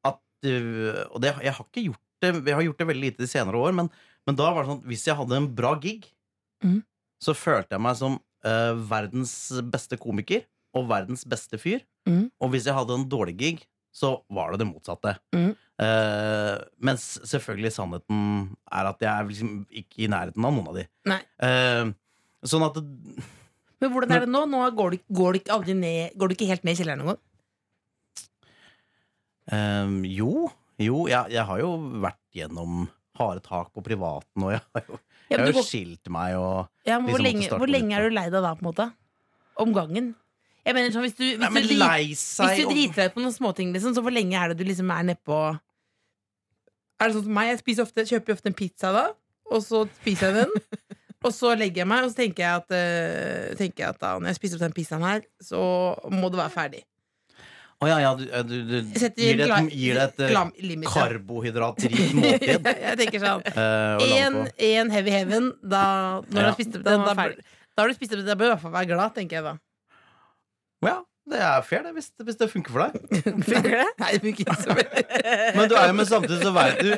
[0.07, 3.25] at uh, Og det, jeg har ikke gjort det Jeg har gjort det veldig lite
[3.25, 3.88] de senere år, men,
[4.29, 6.07] men da var det sånn at hvis jeg hadde en bra gig,
[6.62, 6.79] mm.
[7.25, 9.35] så følte jeg meg som eh, verdens
[9.73, 10.44] beste komiker
[10.77, 11.83] og verdens beste fyr.
[12.07, 12.29] Mhm.
[12.38, 15.16] Og hvis jeg hadde en dårlig gig, så var det det motsatte.
[15.35, 15.50] Mm.
[15.81, 18.18] Uh, mens selvfølgelig sannheten
[18.70, 20.85] er at jeg er liksom ikke i nærheten av noen av de.
[21.40, 21.92] Eh,
[22.46, 22.85] sånn at det,
[23.81, 24.44] Men hvordan er det nå?
[24.50, 27.16] Nå går du, går du, ikke, ned, går du ikke helt ned i kjelleren engang?
[27.16, 27.26] gang?
[29.57, 30.50] eh, Jo,
[30.81, 31.72] jo jeg, jeg har jo
[32.05, 32.85] vært gjennom
[33.20, 34.98] harde tak på privaten, og jeg har jo,
[35.31, 38.09] jeg har jo går- skilt meg og Ja, hvor, Liksom måtte lenge, hvor lenge er
[38.09, 38.87] du lei deg da, på en måte?
[39.61, 40.12] Om gangen?
[40.66, 42.73] Jeg mener sånn, Hvis du, hvis Nei, men du, drit- lei seg hvis du og-
[42.75, 45.03] driter deg ut på noen småting, liksom, så hvor lenge er det du liksom er
[45.14, 45.38] nedpå
[47.01, 47.49] Er det sånn som meg?
[47.55, 49.07] Jeg spiser ofte, kjøper jo ofte en pizza da,
[49.51, 50.53] og så spiser jeg den.
[51.25, 54.14] Og så legger jeg meg, og så tenker jeg at, eh, tenker jeg at da,
[54.16, 55.59] når jeg spiser opp den pizzaen her, så
[56.09, 56.79] må det være ferdig.
[57.85, 60.23] Å ja, ja, du, du, du Jeg setter gir det gla- et, gir det et
[60.25, 60.94] eh, glam- limit, ja.
[60.94, 62.70] karbohydratrikt måltid.
[62.87, 64.55] jeg tenker sånn eh, å lande En, på.
[64.70, 65.83] en heavy heaven, da,
[66.25, 66.46] når du Ja.
[66.49, 67.44] har spist opp den, var da, ferdig.
[67.77, 69.37] da har du spist opp den, da bør du i hvert fall være glad, tenker
[69.42, 69.55] jeg da.
[70.85, 70.99] Ja,
[71.31, 73.19] det er fair, det, hvis, hvis det funker for deg.
[73.51, 73.88] Funker det?
[74.01, 75.03] Nei, det funker ikke så veldig.
[75.59, 76.95] Men du er jo med samtidig så vet du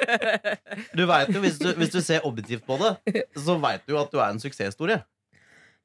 [0.96, 4.14] Du vet jo, hvis du, hvis du ser objektivt på det, så vet du at
[4.14, 5.02] du er en suksesshistorie.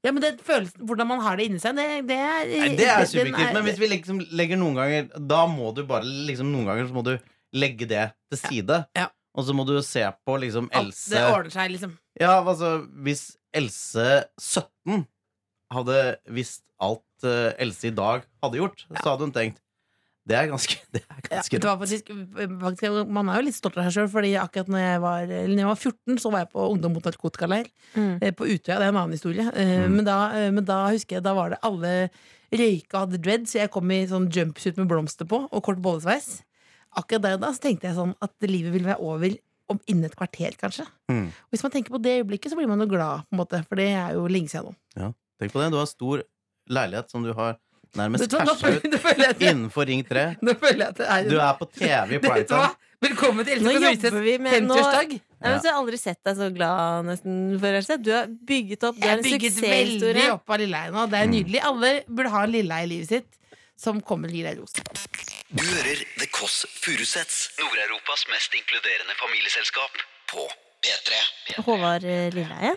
[0.06, 2.86] Ja, men det følelsen, Hvordan man har det inni seg, det, det er Nei, det
[2.86, 6.70] er subjektivt, men hvis vi liksom legger noen ganger Da må du bare liksom Noen
[6.70, 7.16] ganger så må du
[7.58, 8.78] legge det til side.
[8.96, 9.08] Ja.
[9.38, 11.98] Og så må du se på liksom alt, Else Det ordner seg, liksom.
[12.20, 14.08] Ja, altså Hvis Else
[14.38, 15.08] 17
[15.74, 16.02] hadde
[16.32, 19.00] visst alt uh, Else i dag hadde gjort, Ja.
[19.02, 19.58] så hadde hun tenkt
[20.28, 22.10] Det er ganske, det er Ja, det var faktisk,
[22.62, 25.62] faktisk, man er jo litt stolt av seg sjøl, Fordi akkurat når jeg var, når
[25.64, 27.70] jeg var 14, så var jeg på Ungdom mot narkotikaleir.
[27.96, 28.18] Mm.
[28.22, 28.78] eh, På Utøya.
[28.78, 29.46] Det er en annen historie.
[29.56, 29.96] Eh, Mm.
[29.96, 30.18] Men, da,
[30.52, 32.10] men da husker jeg Da var det alle
[32.52, 35.82] røyka og hadde dread, så jeg kom i sånn jumpsuit med blomster på og kort
[35.84, 36.42] bollesveis.
[36.98, 39.36] Akkurat der og da så tenkte jeg sånn at livet ville være over
[39.70, 40.86] om innen et kvarter, kanskje.
[41.12, 41.26] Mm.
[41.28, 43.60] Og hvis man tenker på det øyeblikket, så blir man jo glad, på en måte
[43.68, 45.10] for det er jo lenge siden nå.
[45.40, 46.24] Tenk på det, du har stor
[46.74, 47.58] leilighet som du har
[47.98, 50.24] nærmest casha ut jeg innenfor Ring 3.
[50.44, 52.58] nå føler jeg at det er Du er på TV i Brighton.
[52.58, 52.84] primetime.
[53.06, 55.12] Velkommen til Else Kåss nå, 50-årsdag.
[55.38, 57.78] Jeg har aldri sett deg så glad nesten før.
[58.02, 60.30] Du har bygget opp Du Jeg er er en bygget veldig suksesshistorie.
[60.34, 61.04] opp av Lilleheie nå.
[61.14, 61.62] Det er nydelig.
[61.70, 63.38] Alle burde ha en Lilleheie i livet sitt
[63.78, 64.74] som kommer og gir deg ros.
[65.54, 70.02] Du hører The Kåss Furuseths, Nord-Europas mest inkluderende familieselskap,
[70.34, 70.48] på
[70.84, 71.20] P3.
[71.66, 72.74] Håvard eh, Lilleheie,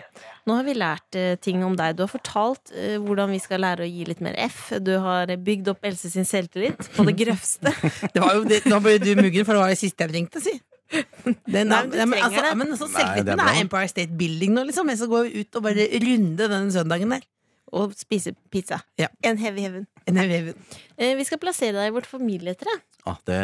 [0.49, 1.97] nå har vi lært eh, ting om deg.
[1.99, 4.71] Du har fortalt eh, hvordan vi skal lære å gi litt mer F.
[4.81, 7.75] Du har bygd opp Else sin selvtillit på det grøvste.
[8.15, 10.43] Det var jo det, nå ble du muggen, for det var det siste jeg ringte
[10.45, 10.57] si.
[10.91, 14.57] Den, Nei, men du men, altså, men altså, Nei, det er er Empire State Building
[14.57, 14.89] nå, liksom.
[14.91, 17.29] Jeg skal gå ut og bare runde den søndagen der.
[17.71, 18.81] Og spise pizza.
[18.99, 19.07] Ja.
[19.23, 19.85] En heavy heaven.
[20.11, 20.55] Nei, vi-
[20.99, 22.73] Eh, Vi skal plassere deg i vårt familietre.
[23.07, 23.39] Ah, det,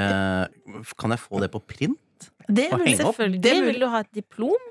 [0.98, 1.98] kan jeg få det på print?
[2.48, 2.96] Det vil.
[2.98, 3.40] Selvfølgelig.
[3.42, 3.54] Det.
[3.66, 4.66] Vil du ha et diplom?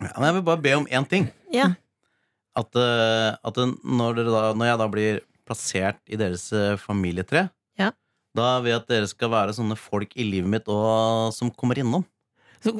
[0.00, 1.28] Ja, men jeg vil bare be om én ting.
[1.52, 1.72] Ja.
[2.58, 7.48] At, eh, at når, dere da, når jeg da blir plassert i deres eh, familietre,
[7.78, 7.92] Ja.
[8.34, 11.78] da vil jeg at dere skal være sånne folk i livet mitt og, som kommer
[11.78, 12.04] innom.
[12.64, 12.72] Så,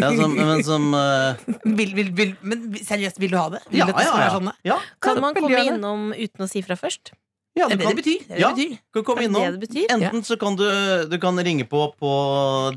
[0.00, 1.36] Ja, som, men som uh...
[1.64, 3.60] vil, vil, vil, men seriøst, vil du ha det?
[3.68, 4.30] Vil Ja, det ja, ja.
[4.32, 4.52] sånn?
[4.64, 7.12] ja, Kan man komme innom uten å si fra først?
[7.58, 8.22] Ja, Det du det kan, det betyr.
[8.24, 8.48] Det det Ja.
[8.54, 8.78] det betyr.
[8.94, 9.58] kan komme innom.
[9.60, 9.84] det det?
[9.92, 10.64] Enten så kan du,
[11.10, 12.10] du kan ringe på på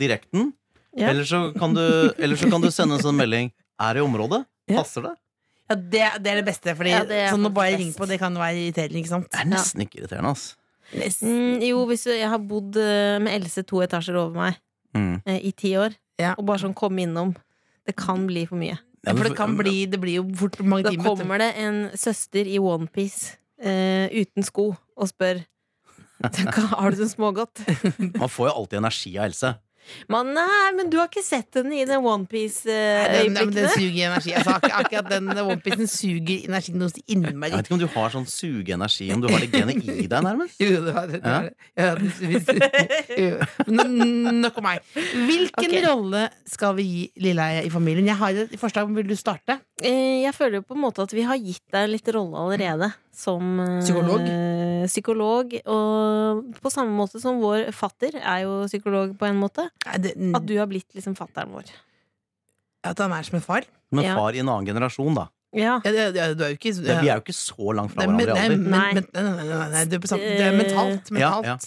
[0.01, 0.51] direkten,
[0.95, 1.09] Ja.
[1.09, 1.81] eller, så kan du,
[2.17, 3.51] eller så kan du sende en sånn melding.
[3.81, 4.43] Er i området?
[4.69, 4.81] Ja.
[4.83, 5.13] Passer det?
[5.69, 7.79] Ja, det, det er det beste, Fordi Ja, det sånn å bare best.
[7.81, 9.29] ringe på, det kan være irriterende, ikke sant?
[9.31, 10.43] Det er nesten ikke irriterende, ass.
[10.93, 11.31] Nesten.
[11.33, 14.59] Mm, jo, hvis jeg har bodd eh, med Else to etasjer over meg
[14.93, 15.23] Mm.
[15.25, 16.35] eh, i ti år, Ja.
[16.37, 17.31] og bare sånn komme innom
[17.87, 18.77] Det kan bli for mye.
[19.03, 21.03] Ja, for det kan bli Det blir jo fort mange timer.
[21.03, 25.41] Da kommer det en søster i onepiece uh, uten sko og spør
[26.77, 27.63] Har du det smågodt?
[28.15, 29.55] Man får jo alltid energi av Else.
[30.11, 34.33] Man, nei, men du har ikke sett henne i den Den, den suger energi.
[34.37, 38.13] Altså, ak akkurat den onepiecen suger energi noe så Jeg vet ikke om du har
[38.13, 40.59] sånn sugeenergi, om du har det genet i deg, nærmest.
[40.63, 41.19] Jo, det var det.
[43.73, 44.83] Nok om meg.
[44.93, 45.83] Hvilken okay.
[45.85, 48.07] rolle skal vi gi Lilleheie i familien?
[48.09, 48.91] Jeg har et forslag.
[48.93, 49.59] Vil du starte?
[49.81, 52.91] Eh, Jeg føler jo på en måte at vi har gitt deg litt rolle allerede.
[53.13, 54.23] Som eh, Psykolog?
[54.89, 55.53] psykolog.
[55.69, 59.67] Og på samme måte som vår fatter er jo psykolog på en måte.
[59.85, 61.69] Nei, det, At du har blitt liksom fatteren vår.
[62.83, 63.63] at han er som en far?
[63.91, 64.15] Men Ja.
[64.17, 65.29] far i en annen generasjon, da.
[65.53, 65.79] Ja.
[65.85, 68.07] Ja, det, det, du er jo ikke Det, vi er jo ikke så langt fra
[68.07, 68.57] hverandre i alder.
[68.57, 68.93] men, Nei.
[68.97, 71.11] men, nei, nei, nei, nei, du det er mentalt.
[71.13, 71.45] Ja, mentalt.
[71.45, 71.57] ja.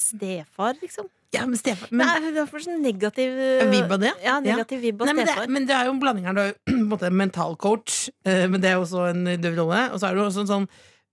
[0.00, 1.06] Stefar, liksom.
[1.30, 3.36] Ja, men Stefan men, Nei, er for sånn negativ
[3.70, 4.10] Vibb av det?
[4.24, 6.34] Ja, negativ vibb av Nei, men, det, men det er jo en blanding her.
[6.34, 9.60] Du er jo på en måte en mentalcoach, eh, men det er også en døv
[9.60, 9.84] rolle.
[9.92, 10.66] Og så er det jo også en sånn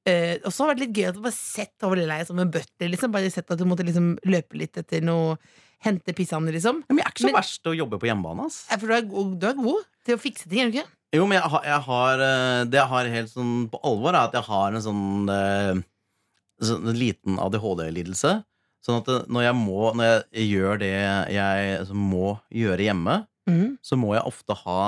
[0.10, 2.42] eh, Og så har det vært litt gøy at du bare sett over Lilleheie som
[2.42, 2.92] en butler.
[2.96, 3.14] Liksom.
[3.14, 5.38] Bare sett at du måtte liksom løpe litt etter noe
[5.86, 6.80] Hente pissene, liksom.
[6.90, 8.46] Men jeg er ikke så Men- verst til å jobbe på hjemmebane.
[8.48, 8.66] ass.
[8.72, 10.90] Ja, For du er, god, du er god til å fikse ting, er du ikke?
[11.14, 14.26] Jo, men jeg har, jeg har eh, Det jeg har helt sånn på alvor, er
[14.26, 15.84] at jeg har en sånn, eh,
[16.66, 18.44] sånn liten ADHD-lidelse.
[18.88, 20.94] Sånn at når jeg må Når jeg gjør det
[21.36, 23.18] jeg må gjøre hjemme,
[23.50, 23.78] mm.
[23.84, 24.84] så må jeg ofte ha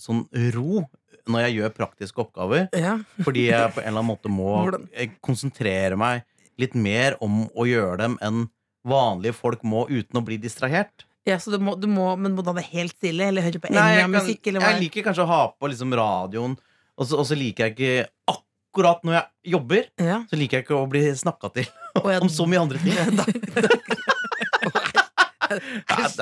[0.00, 0.82] sånn ro
[1.30, 2.66] når jeg gjør praktiske oppgaver.
[2.76, 2.96] Ja.
[3.22, 4.54] Fordi jeg på en eller annen måte må
[4.98, 6.24] eh, konsentrere meg
[6.60, 8.48] litt mer om å gjøre dem enn
[8.88, 11.06] vanlige folk må uten å bli distrahert.
[11.28, 13.60] ja, så du må, du må Men må du ha det helt stille, eller høre
[13.60, 14.72] på enda Enja-musikk, eller hva?
[14.72, 16.56] jeg liker kanskje å ha på liksom radioen,
[16.96, 20.20] og så, og så liker jeg ikke Akkurat når jeg jobber, ja.
[20.30, 21.79] så liker jeg ikke å bli snakka til jeg-
[22.24, 22.96] om så mye andre ting.
[22.96, 23.10] Er-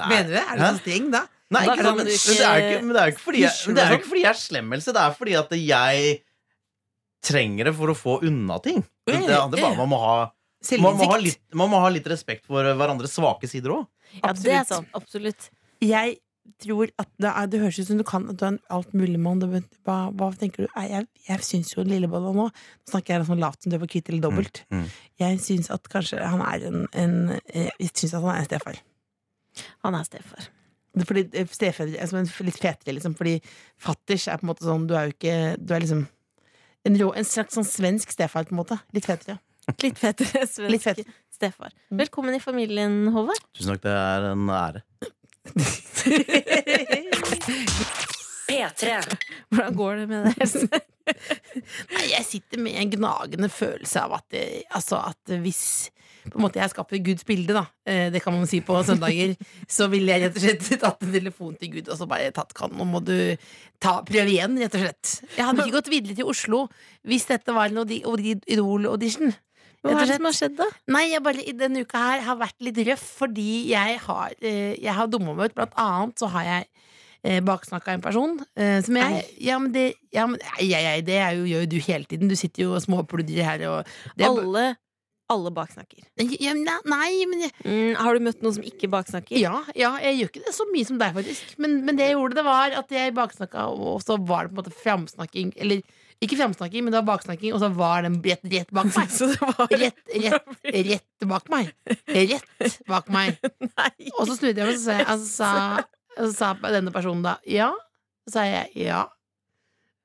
[0.09, 0.45] Mener du det?
[0.45, 1.21] Er det så streng, da?
[1.49, 3.41] Nei, Da ikke, men, ikke, men det er jo ikke, men det er ikke fordi
[3.43, 6.11] jeg, det er ikke fordi jeg er slemmelse, det er fordi at jeg
[7.29, 8.83] trenger det for å få unna ting.
[9.09, 10.17] Det, handler bare om man må ha
[10.83, 13.85] man må, ha litt, man må ha litt respekt for hverandres svake sider òg.
[14.19, 14.89] Ja, det er sant.
[14.99, 15.47] Absolutt.
[15.85, 16.17] Jeg
[16.63, 19.43] tror at det, er, det høres ut som du kan At du er en altmuligmann.
[19.87, 20.69] Hva, hva tenker du?
[20.77, 23.91] Jeg, jeg syns jo Lillebolla nå Nå snakker jeg sånn lavt som du er på
[23.95, 24.63] kvitt eller dobbelt.
[24.73, 24.93] Mm, mm.
[25.23, 27.17] Jeg syns at kanskje han er en, en
[27.53, 28.79] eh, Jeg syns at han er en stefar.
[29.87, 30.49] Han er stefar.
[31.09, 33.17] Fordi eh, stefar er som en litt fetere, liksom.
[33.19, 33.39] Fordi
[33.81, 36.07] fatters er på en måte sånn Du er jo ikke Du er liksom
[36.87, 38.79] en, rå, en slags sånn svensk stefar, på en måte.
[38.97, 39.41] Litt fetere.
[39.83, 41.11] Litt fetere Litt fetere.
[41.35, 41.75] stefar.
[41.91, 41.99] Mm.
[42.05, 43.43] Velkommen i familien, Håvard.
[43.53, 44.85] Tusen takk, det er en ære.
[48.49, 48.95] P3.
[49.53, 50.39] Hvordan går det med deg?
[51.93, 54.45] Nei, jeg sitter med en gnagende følelse av at, det,
[54.77, 55.63] altså at hvis
[56.29, 59.31] på en måte jeg skaper Guds bilde, da, eh, det kan man si på søndager,
[59.71, 62.53] så ville jeg rett og slett tatt en telefon til Gud og så bare tatt
[62.57, 63.15] kan, nå må du
[63.81, 65.05] ta, prøve igjen, rett og slett.
[65.39, 66.59] Jeg hadde ikke gått videre til Oslo
[67.09, 69.33] hvis dette var en audi- audi- Idol-audition.
[69.85, 70.67] Hva er det som har skjedd, da?
[70.91, 74.75] Nei, jeg bare, i denne uka her har vært litt røff fordi jeg har, eh,
[74.83, 75.55] jeg har dumma meg ut.
[75.61, 76.67] Blant annet så har jeg
[77.23, 81.21] eh, baksnakka en person eh, som jeg Ja, men det, ja, men, jeg, jeg, det
[81.39, 82.29] jo, gjør jo du hele tiden.
[82.29, 84.65] Du sitter jo og småpludrer her og det, Alle,
[85.31, 86.03] alle baksnakker.
[86.41, 89.37] ja, nei, men jeg, Mm, har du møtt noen som ikke baksnakker?
[89.39, 91.55] ja, ja, jeg gjør ikke det så mye som deg, faktisk.
[91.61, 94.59] Men, men det jeg gjorde, det var at jeg baksnakka, og så var det på
[94.59, 95.53] en måte framsnakking.
[95.61, 95.83] Eller
[96.25, 99.13] ikke framsnakking, men det var baksnakking, og så var den rett, rett bak meg.
[99.15, 100.57] Så det var Rett, rett,
[100.89, 101.71] rett bak meg.
[102.11, 103.39] Rett bak meg.
[103.71, 103.93] Nei.
[104.17, 105.53] Og så snudde jeg meg, og så jeg, og så sa,
[106.19, 107.71] og så sa denne personen da ja.
[108.27, 109.05] Så sa jeg ja.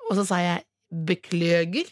[0.10, 0.64] Og så sa jeg
[1.08, 1.90] bekløger.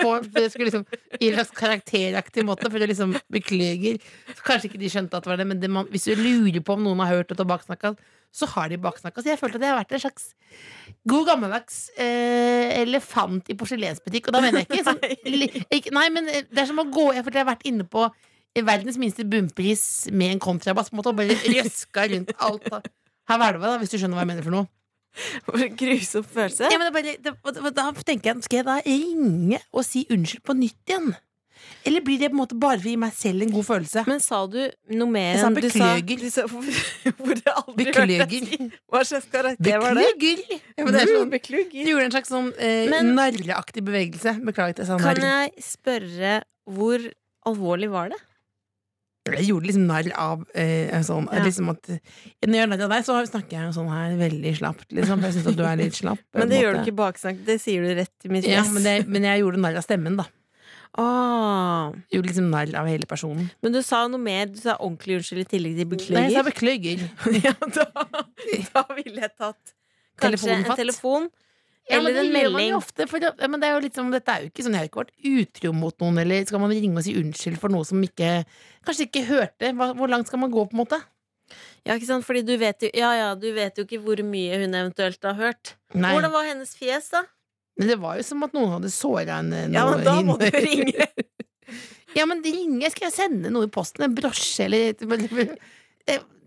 [0.00, 0.84] På, jeg skulle liksom
[1.20, 2.70] I en slags karakteraktig måte.
[2.70, 4.00] For det liksom bekløger.
[4.32, 6.62] Så kanskje ikke de skjønte at det var det, men det man, hvis du lurer
[6.64, 7.94] på om noen har hørt det baksnakka,
[8.30, 9.22] så har de baksnakka.
[9.22, 10.30] Så jeg følte at jeg har vært en slags
[11.10, 14.30] god gammeldags eh, elefant i porselensbutikk.
[14.30, 15.00] Og da mener jeg ikke sånn
[15.78, 18.06] ikke, Nei, men det er som å gå Jeg følte jeg har vært inne på
[18.66, 22.90] verdens minste bunnpris med en kontrabass på en måte, og bare røska rundt alt.
[23.30, 24.66] Her hvelva, da, hvis du skjønner hva jeg mener for noe.
[25.46, 26.68] For en grusom følelse.
[26.70, 30.04] Ja, men det bare, det, og da tenker jeg, Skal jeg da ringe og si
[30.10, 31.10] unnskyld på nytt igjen?
[31.84, 34.02] Eller blir det på en måte bare for å gi meg selv en god følelse?
[34.08, 34.56] Men sa du
[34.96, 36.22] noe mer enn du sa, bekløger.
[36.22, 38.78] du sa hvor, jeg aldri hørte deg Bekløger.
[38.94, 40.06] Hva slags karakter var det?
[40.14, 40.40] Beklager!
[40.78, 41.84] Ja, men det sånn, Mm, bekløger.
[41.84, 44.36] du gjorde en slags sånn eh, narreaktig bevegelse.
[44.46, 46.32] Beklager at jeg sa Kan jeg spørre
[46.70, 47.04] hvor
[47.50, 48.20] alvorlig var det?
[49.28, 51.42] Jeg gjorde liksom narr av eh, sånn Ja.
[51.44, 51.88] liksom at,
[52.40, 54.86] Når jeg gjør narr av deg, så snakker jeg sånn her veldig slapt.
[54.96, 56.22] Liksom, for jeg syns at du er litt slapp.
[56.34, 57.42] Men det gjør du ikke baksnakk.
[57.44, 60.16] Det sier du rett i mitt Ja, men, det, men jeg gjorde narr av stemmen,
[60.16, 60.24] da.
[60.96, 61.92] ah.
[62.10, 63.50] Gjorde liksom narr av hele personen.
[63.62, 64.48] Men du sa noe mer.
[64.50, 67.04] Du sa ordentlig unnskyld i tillegg til Nei, jeg sa beklager.
[67.46, 67.86] ja, da,
[68.72, 69.76] da ville jeg tatt
[70.20, 71.28] kanskje en telefon.
[71.90, 72.70] Ja, men Eller det en gjør man melding.
[72.70, 74.76] jo ofte, for det, men det er jo litt sånn, dette er jo ikke sånn
[74.76, 77.74] Jeg har ikke vært utro mot noen, eller skal man ringe og si unnskyld for
[77.74, 78.28] noe som ikke
[78.86, 79.72] Kanskje ikke hørte?
[79.74, 81.00] Hva, hvor langt skal man gå, på en måte?
[81.82, 82.24] Ja, ikke sant?
[82.28, 85.34] Fordi du vet jo, ja, ja, du vet jo ikke hvor mye hun eventuelt har
[85.34, 85.74] hørt.
[85.98, 86.12] Nei.
[86.14, 87.24] Hvordan var hennes fjes, da?
[87.80, 89.64] Men det var jo som at noen hadde såra henne.
[89.74, 91.08] Ja, men da må du ringe.
[92.18, 92.88] Ja, men ringe.
[92.90, 94.02] Skal jeg sende noe i posten?
[94.02, 94.96] En brosje eller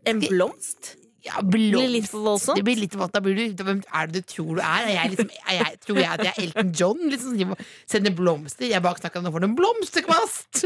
[0.06, 0.96] En blomst?
[1.24, 2.60] Ja, Blir litt for voldsomt?
[2.60, 2.96] Det blir litt.
[3.14, 4.90] Da blir du, hvem er det du tror du er?
[4.90, 7.06] er, jeg liksom, er jeg, tror jeg at jeg er Elton John?
[7.14, 7.54] Liksom, som
[7.96, 8.68] sender blomster?
[8.68, 10.66] Jeg bare snakker om å få en blomsterkvast!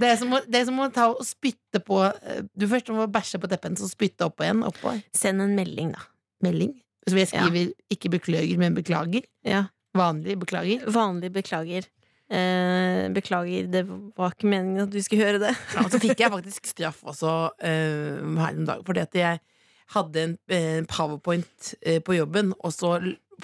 [0.00, 2.88] Det er, som å, det er som å ta og spytte på eh, Du først
[2.96, 4.62] må bæsje på teppen, så spytte oppå igjen.
[4.64, 4.94] Oppå.
[5.12, 6.06] Send en melding, da.
[6.46, 6.72] Melding.
[7.08, 9.26] Som jeg skriver ikke 'beklager', men 'beklager'.
[9.44, 9.66] Ja.
[9.96, 10.88] Vanlig 'beklager'.
[10.88, 11.88] Vanlig beklager.
[12.30, 13.84] Eh, beklager, det
[14.16, 15.52] var ikke meningen at du skulle høre det.
[15.74, 19.40] Ja, så fikk jeg faktisk straff også eh, her en dag, fordi at jeg
[19.94, 22.96] hadde en eh, powerpoint eh, på jobben, og så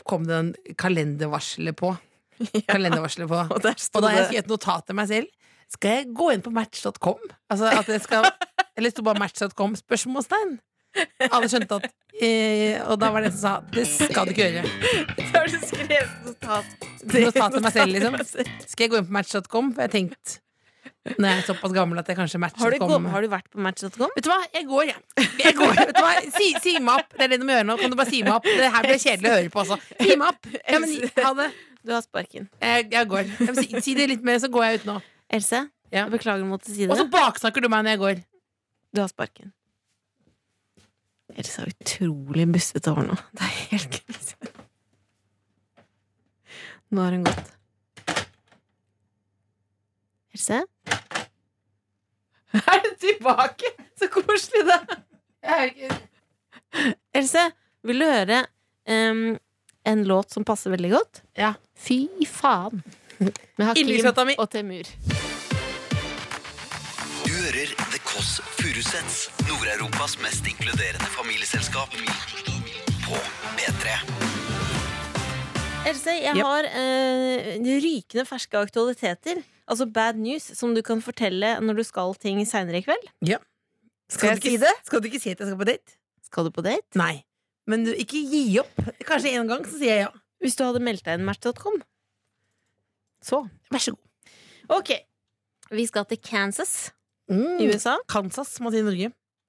[0.07, 1.95] kom det en kalendervarselet på.
[2.73, 3.43] Kalendervarselet på.
[3.49, 5.33] Og Og da har jeg skrevet notat til meg selv.
[5.73, 7.23] Skal jeg gå inn på match.com?
[7.51, 8.29] Altså at jeg skal
[8.77, 9.75] Eller sto bare match.com?
[9.81, 10.59] Spørsmålstegn.
[11.27, 11.87] Alle skjønte at
[12.23, 14.71] eh, Og da var det en som sa det skal du ikke gjøre.
[15.27, 16.87] Så har du skrevet notat.
[17.07, 18.45] Notat til meg selv, liksom.
[18.69, 19.73] Skal jeg gå inn på match.com?
[19.73, 20.37] For jeg har tenkt
[21.17, 24.11] Når jeg er såpass gammel at jeg kanskje Har match.com har du vært på match.com?
[24.17, 25.29] Vet du hva, jeg går, jeg.
[25.45, 25.73] jeg går.
[25.79, 26.13] Vet du hva?
[26.37, 27.15] Si, si meg opp.
[27.15, 27.77] Det er det du må gjøre nå.
[27.81, 28.49] Kan du bare si meg opp?
[28.49, 29.79] Det her blir kjedelig å høre på også.
[30.03, 30.51] Si meg opp.
[30.73, 31.49] Ja, men, ha det.
[31.87, 32.49] Du har sparken.
[32.61, 33.29] Jeg, jeg går.
[33.47, 34.97] Jeg si, si det litt mer, så går jeg ut nå.
[35.39, 35.63] Else,
[35.95, 36.03] Ja.
[36.05, 38.25] jeg beklager å måtte si Og så baksnakker du meg når jeg går.
[38.97, 39.53] Du har sparken.
[41.37, 43.17] Else er utrolig bussete over nå.
[43.39, 44.35] Det er helt krise.
[46.95, 47.56] Nå har hun gått.
[50.37, 50.59] Else?
[52.53, 53.71] Er du tilbake?
[53.97, 54.77] Så koselig, da.
[57.17, 57.45] Else,
[57.87, 58.43] vil du høre
[58.91, 59.39] um,
[59.89, 61.23] en låt som passer veldig godt?
[61.41, 61.55] Ja.
[61.73, 62.83] Fy faen.
[63.57, 63.89] Med Hakim
[64.37, 64.93] og Temur.
[67.25, 71.97] Du hører The Kåss Furuseths, Nord-Europas mest inkluderende familieselskap.
[73.07, 73.17] På
[73.57, 73.97] P3.
[75.89, 76.45] Else, jeg Yep.
[76.45, 79.41] har eh, rykende ferske aktualiteter.
[79.67, 83.09] Altså bad news, som du kan fortelle når du skal ting seinere i kveld.
[83.27, 83.41] Ja.
[84.09, 84.75] Skal skal, du ikke, det?
[84.87, 85.97] Skal du ikke si at jeg skal på date?
[86.29, 86.87] Skal du på date?
[86.99, 87.25] Nei.
[87.67, 88.79] Men du, ikke gi opp.
[89.09, 90.13] Kanskje en gang, så sier jeg ja.
[90.45, 91.81] Hvis du hadde meldt deg inn Match.com.
[93.27, 93.41] Så.
[93.73, 94.35] Vær så god.
[94.77, 94.93] Ok.
[95.75, 96.93] Vi skal til Kansas
[97.27, 97.57] Mm.
[97.59, 97.97] i USA.
[98.07, 99.09] Kansas, må man si i Norge.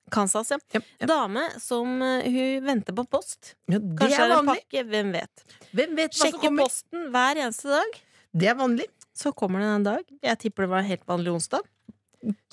[0.10, 0.58] Kansas, ja.
[0.74, 1.10] Yep, yep.
[1.12, 3.52] Dame som uh, hun venter på post.
[3.70, 5.44] Ja, det Kanskje er er en pakke, hvem vet.
[5.78, 8.00] Hvem vet Sjekker posten hver eneste dag.
[8.34, 8.88] Det er vanlig.
[9.18, 10.04] Så kommer det en dag.
[10.24, 11.64] Jeg tipper det var en helt vanlig onsdag.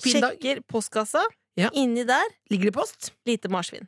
[0.01, 0.15] Fin.
[0.21, 1.21] Sjekker postkassa.
[1.57, 1.69] Ja.
[1.77, 3.11] Inni der Ligger det post?
[3.25, 3.85] lite marsvin.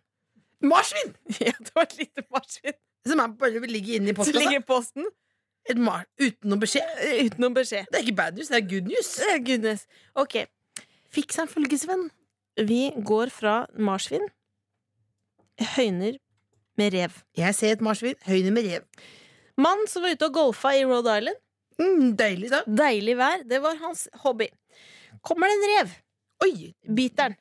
[0.63, 1.15] Marsvin!
[1.43, 2.77] Ja, det var et lite marsvin.
[3.07, 4.39] Som er bare ligger ligge inne i Så postkassa.
[4.45, 5.05] ligger posten
[5.69, 6.85] Et mar uten noe beskjed.
[7.25, 7.89] uten noen beskjed.
[7.91, 9.09] Det er ikke bad news, det er good news.
[9.19, 9.83] Eh, Goodness.
[10.15, 10.37] Ok,
[11.11, 12.05] Fikk seg en følgesvenn.
[12.67, 14.23] vi går fra marsvin,
[15.75, 16.17] høyner
[16.77, 17.13] med rev.
[17.37, 18.15] Jeg ser et marsvin.
[18.27, 18.85] Høyne med rev.
[19.57, 21.37] Mann som var ute og golfa i Rhode Island.
[21.81, 22.63] Mm, deilig, da.
[22.65, 23.43] Deilig vær.
[23.47, 24.47] Det var hans hobby.
[25.25, 25.91] Kommer det en rev,
[26.45, 27.35] Oi, biter den.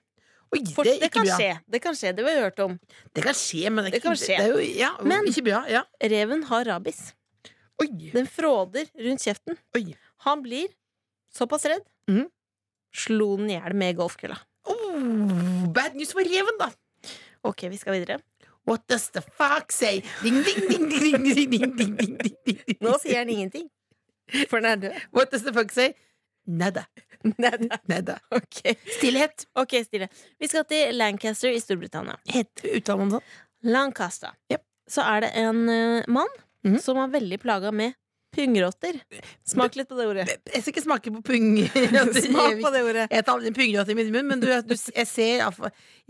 [0.55, 1.51] oi For det det, er ikke kan skje.
[1.69, 2.79] Det kan skje, det har vi hørt om.
[3.15, 4.37] Det kan skje, men det, Det kan skje.
[4.39, 5.65] Det er jo, ja, Men- ikke bra.
[5.69, 5.83] Ja.
[6.01, 7.13] Reven har rabies.
[7.83, 7.89] Oi.
[8.15, 9.59] Den fråder rundt kjeften.
[9.77, 9.95] Oi.
[10.25, 10.69] Han blir
[11.33, 11.85] såpass redd.
[12.09, 12.29] Mm.
[12.97, 14.39] Slo den i hjel med golfkølla.
[14.65, 16.71] Oh, bad news for reven, da.
[17.45, 18.21] Ok, vi skal videre.
[18.67, 20.01] What does the fuck say?
[20.23, 22.79] Ding, ding, ding, ding, ding, ding, ding, ding, ding, ding, ding.
[22.81, 23.69] Nå sier han ingenting.
[24.51, 24.61] For.
[25.13, 25.95] What does the fuck say?
[26.47, 26.87] Nada.
[27.39, 27.79] Nada.
[27.89, 28.19] Nada.
[28.31, 29.47] Ok, Stillhet.
[29.59, 30.09] Ok, stille.
[30.39, 32.19] Vi skal til Lancaster i Storbritannia.
[32.37, 33.31] Uttaler man sånn?
[33.67, 34.35] Lancaster.
[34.53, 34.63] Yep.
[34.91, 36.31] Så er det en uh, mann
[36.67, 36.81] Mhm.
[36.83, 37.95] som er veldig plaga med
[38.35, 38.99] pungrotter.
[39.47, 40.25] Smak litt på det ordet.
[40.53, 42.23] Jeg skal ikke smake på pungrotter.
[42.27, 43.05] Smak på det ordet.
[43.13, 45.45] Jeg tar aldri en i min munn, men du, du, jeg, ser,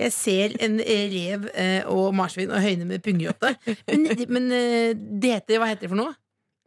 [0.00, 3.52] jeg ser en rev eh, og marsvin og høyne med pungrotte.
[3.87, 6.16] Men, men eh, det heter Hva heter det for noe?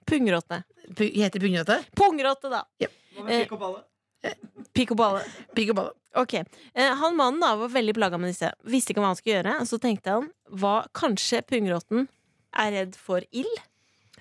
[0.10, 0.62] Pungrotte.
[0.98, 1.80] Heter pungrotte?
[1.96, 2.64] Pungrotte, da.
[2.82, 2.92] Yep.
[3.28, 3.46] Eh,
[4.74, 5.22] Pikk og balle.
[5.56, 5.94] Pigg og balle.
[6.20, 6.34] Ok.
[6.40, 8.50] Eh, han mannen da var veldig plaga med disse.
[8.68, 9.54] Visste ikke hva han skulle gjøre.
[9.70, 12.08] Så tenkte han hva kanskje pungrotten
[12.58, 13.62] er redd for ild.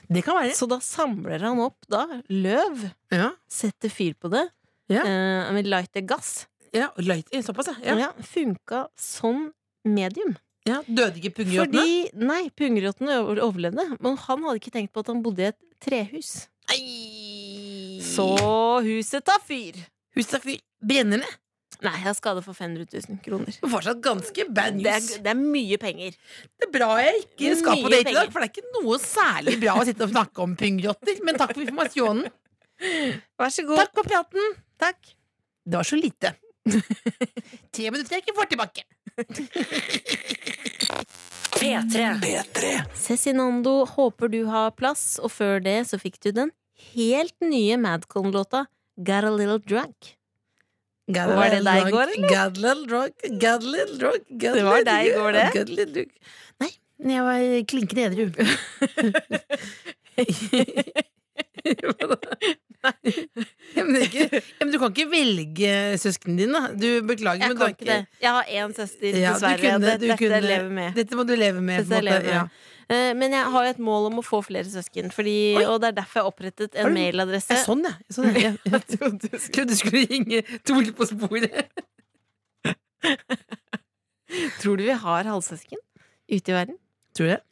[0.09, 0.54] Det kan være.
[0.57, 3.33] Så da samler han opp da løv, Ja.
[3.48, 4.48] setter fyr på det,
[4.88, 5.02] Ja.
[5.02, 6.46] eh, med lighter gass.
[6.72, 7.96] ja og light, eh, såpass, ja.
[7.96, 8.12] Ja.
[8.20, 9.52] Funka som
[9.85, 10.37] medium.
[10.66, 10.83] ja.
[10.83, 11.72] Døde ikke pungrottene?
[11.72, 15.46] Fordi, nei, pungrottene over- overlevde, men han hadde ikke tenkt på at han bodde i
[15.48, 16.48] et trehus.
[16.68, 18.00] Nei.
[18.04, 18.28] Så
[18.85, 19.78] huset tar fyr.
[20.16, 20.59] Huset tar fyr.
[20.85, 21.37] Brenner ned.
[21.78, 23.54] Nei, jeg har skade for 500 000 kroner.
[23.62, 26.16] Men Fortsatt ganske bad Det er, det er mye penger.
[26.58, 28.98] Det er bra jeg ikke skal på date i dag, for det er ikke noe
[29.02, 31.23] særlig bra å sitte og snakke om pungrotter.
[31.29, 32.27] Men takk for informasjonen.
[33.38, 33.85] Vær så god.
[33.85, 34.58] Takk for praten.
[34.83, 35.14] Takk.
[35.69, 36.35] Det var så lite.
[36.69, 38.83] Tre minutter jeg ikke får tilbake.
[41.59, 42.21] P3.
[42.23, 42.73] P3.
[42.94, 46.50] Cezinando, håper du har plass, og før det så fikk du den
[46.94, 48.67] helt nye Madcon-låta
[48.98, 50.15] Got a Little Drunk.
[51.09, 52.29] Got Var det deg i går, eller?
[52.29, 55.33] Got a little drunk, got a little drunk got a Det var deg i går,
[55.33, 55.46] det?
[55.54, 56.13] got a little drunk.
[56.61, 56.71] Nei,
[57.15, 57.38] jeg var
[57.71, 58.27] klinkende edru.
[63.75, 66.61] Ja, men, ikke, ja, men du kan ikke velge søsknene dine.
[66.79, 67.96] Du beklager, Jeg men du kan ikke det.
[68.23, 69.59] Jeg har én søster, Ja, dessverre.
[69.59, 70.94] kunne- det, du dette kunne- lever med.
[70.94, 71.81] Dette må du leve med.
[71.83, 72.35] Dette på måte, lever med.
[72.37, 72.44] ja.
[72.88, 75.35] Eh, Men jeg har jo et mål om å få flere søsken, fordi,
[75.67, 77.50] og det er derfor jeg har opprettet en mailadresse.
[77.59, 77.92] Ja, sånn, ja.
[78.15, 78.52] Sånn, ja.
[78.65, 81.69] Jeg trodde du skulle, du skulle ringe Tore på sporet.
[84.61, 85.79] Tror du vi har halvsøsken
[86.29, 86.77] ute i verden?
[87.17, 87.42] Tror du det?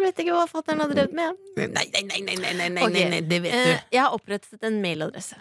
[0.00, 1.30] Vet ikke hva fatter'n har drevet med.
[1.60, 2.92] Nei, nei, nei, nei, nei, nei, nei, Ok.
[3.12, 3.72] nei, det vet Eh, du.
[3.96, 5.36] Jeg har opprettet en mailadresse.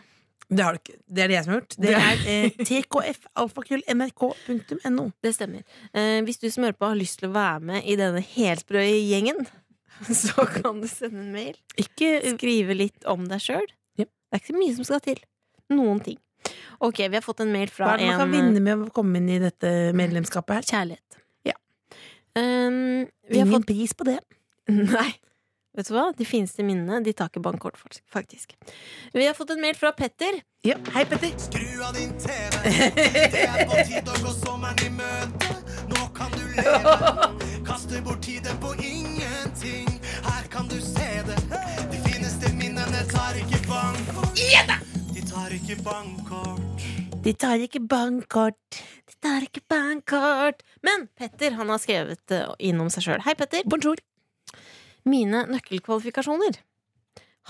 [0.49, 0.95] Det har du ikke.
[1.07, 1.75] Det er det jeg som har gjort.
[1.77, 5.03] Det er eh, tkfalfakrøllnrk.no.
[5.23, 5.61] Det stemmer.
[5.93, 8.61] Eh, hvis du som hører på har lyst til å være med i denne helt
[8.65, 9.39] sprø gjengen,
[10.23, 11.55] så kan du sende en mail.
[11.79, 13.67] Ikke Skrive litt om deg sjøl.
[13.99, 14.09] Yep.
[14.09, 15.19] Det er ikke så mye som skal til.
[15.69, 16.19] Noen ting.
[16.81, 18.89] Ok, vi har fått en mail hva fra er det man kan vinne med å
[18.95, 20.63] komme inn i dette medlemskapet her?
[20.69, 21.09] Kjærlighet.
[21.45, 21.53] Ja.
[22.39, 24.17] Um, vi har Ingen fått pris på det.
[24.95, 25.11] Nei.
[25.77, 26.07] Vet du hva?
[26.17, 27.77] De fineste minnene de tar ikke bankkort,
[28.09, 28.55] faktisk.
[29.13, 30.39] Vi har fått en mail fra Petter.
[30.65, 30.75] Ja.
[30.95, 31.35] Hei, Petter.
[31.39, 32.57] Skru av din TV.
[32.65, 35.51] Det er på tide å gå sommeren i møte.
[35.93, 36.95] Nå kan du leve.
[37.69, 39.87] Kaste bort tiden på ingenting.
[40.25, 41.37] Her kan du se det.
[41.93, 44.35] De fineste minnene tar ikke bankkort.
[45.13, 46.87] De tar ikke bankkort.
[47.23, 48.81] De tar ikke bankkort.
[49.05, 50.65] De tar ikke bankkort.
[50.83, 53.23] Men Petter han har skrevet eh, innom seg sjøl.
[53.27, 53.63] Hei, Petter.
[53.69, 54.01] Bonjour.
[55.05, 56.59] Mine nøkkelkvalifikasjoner.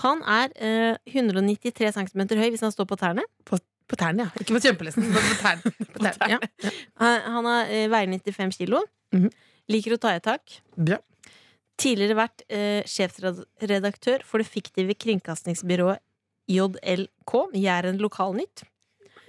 [0.04, 3.24] Han er eh, 193 cm høy hvis han står på tærne.
[3.44, 4.30] På tærne, ja.
[4.40, 5.72] Ikke på kjempelesten, men på tærne.
[5.96, 6.38] På tærne.
[6.38, 6.70] Ja.
[7.02, 8.84] Han han har, eh, veier 95 kilo.
[9.12, 9.30] -hmm.
[9.68, 10.60] Liker å ta i tak.
[10.86, 10.98] Ja.
[11.76, 15.98] Tidligere vært eh, sjefsredaktør for det fiktive kringkastingsbyrået
[16.48, 18.62] JLK, Jæren Lokalnytt.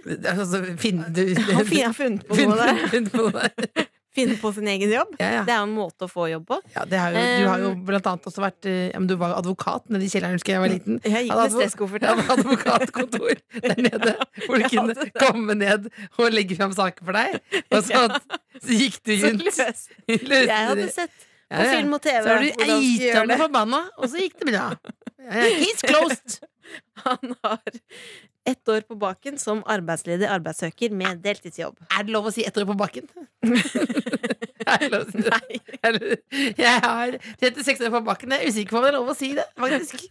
[0.06, 3.88] Altså, finn, du, Han fin- har funnet på noe der.
[4.12, 5.14] Finne på sin egen jobb.
[5.22, 5.42] Ja, ja.
[5.48, 6.58] Det er jo en måte å få jobb på.
[6.74, 10.04] Ja, det jo, du har jo blant annet også vært eh, Du var advokat nede
[10.04, 11.00] i kjelleren, husker jeg jeg var liten.
[11.06, 12.08] Jeg gikk med stresskoffert.
[12.10, 15.88] Hadde advokatkontor der nede, hvor du kunne komme ned
[16.18, 17.40] og legge fram saker for deg.
[17.72, 18.04] Og så,
[18.66, 19.48] så gikk du Så rundt.
[19.48, 19.86] løs.
[20.52, 24.40] Jeg hadde sett på film og TV Så har du eitende forbanna, og så gikk
[24.44, 24.68] det bra.
[25.32, 26.42] Case closed.
[27.06, 27.80] Han har
[28.46, 31.78] ett år på baken som arbeidsledig arbeidssøker med deltidsjobb.
[31.94, 33.10] Er det lov å si ett år på baken?
[34.72, 35.32] Er det lov å si det?
[35.34, 35.60] Nei.
[36.58, 38.34] Jeg har 36 år på bakken.
[38.36, 40.06] Jeg er usikker på om det er lov å si det, faktisk.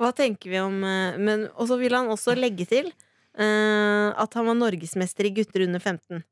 [0.00, 4.34] Hva tenker vi om eh, men, Og så vil han også legge til uh, at
[4.36, 6.22] han var norgesmester i gutter under 15.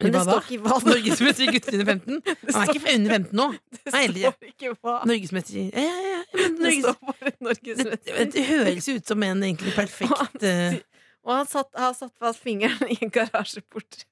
[0.00, 2.20] Men det står ikke hva Norgesmester i gutter under 15?
[2.54, 3.46] Han er ikke under 15 nå.
[3.78, 4.94] Det Nei, står ikke hva.
[5.10, 8.22] Norgesmester i ja, ja, ja, men Det står bare norgesmester.
[8.36, 10.78] det høres ut som en egentlig perfekt eh,
[11.26, 14.04] Og han satt, har satt fast fingeren i en garasjeport.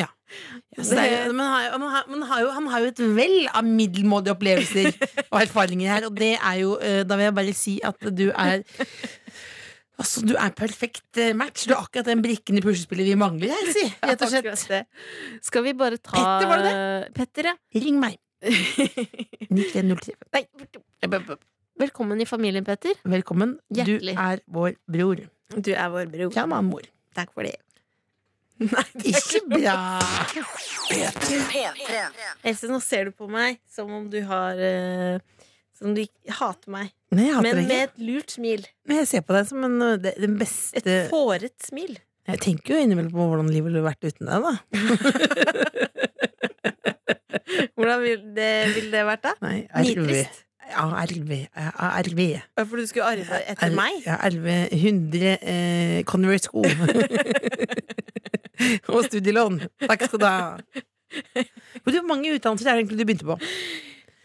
[0.00, 0.06] ja,
[0.80, 3.00] så det er, men, han har, men har- men har jo, han har jo et
[3.18, 4.88] vell av middelmådige opplevelser
[5.26, 8.30] og erfaringer her, og det er jo eh, Da vil jeg bare si at du
[8.30, 8.62] er
[10.00, 11.66] Altså, Du er perfekt eh, match.
[11.68, 13.84] Du er akkurat den brikken i puslespillet vi mangler her, si.
[14.08, 14.88] Rett og slett.
[15.44, 17.14] Skal vi bare ta Petter, var det det?
[17.18, 17.56] Petter, ja.
[17.84, 18.16] Ring meg.
[19.52, 20.16] 9303.
[20.32, 20.44] Nei,
[21.80, 22.96] Velkommen i familien, Petter.
[23.08, 23.58] Velkommen.
[23.72, 24.16] Hjertelig.
[24.16, 25.20] Du er vår bror.
[25.56, 26.32] Du er vår bror.
[26.36, 26.88] Ja, mor.
[27.16, 27.56] Takk for det.
[28.60, 29.76] Nei, det er Ikke bra.
[32.44, 35.20] Else, nå ser du på meg som om du har eh,
[35.80, 36.90] Som om du hater meg.
[37.16, 38.66] Nei, hater Men med et lurt smil.
[38.86, 41.96] Men jeg ser på deg som en, uh, det- den beste Et fåret smil.
[42.28, 44.52] Jeg tenker jo innimellom på hvordan livet ville vært uten deg, da.
[47.74, 49.32] Hvordan vil det, vil det vært, da?
[49.42, 49.56] Nei.
[49.82, 50.44] Nitrist?
[50.70, 51.32] Ja, RV.
[51.56, 54.04] Ja, For du skulle arve etter meg?
[54.06, 56.62] Ja, RV 100 eh, Converse sko.
[58.94, 59.62] Og studielån.
[59.82, 60.58] Takk skal du ha.
[61.82, 63.38] Hvor mange utdannelser er det egentlig du begynte på?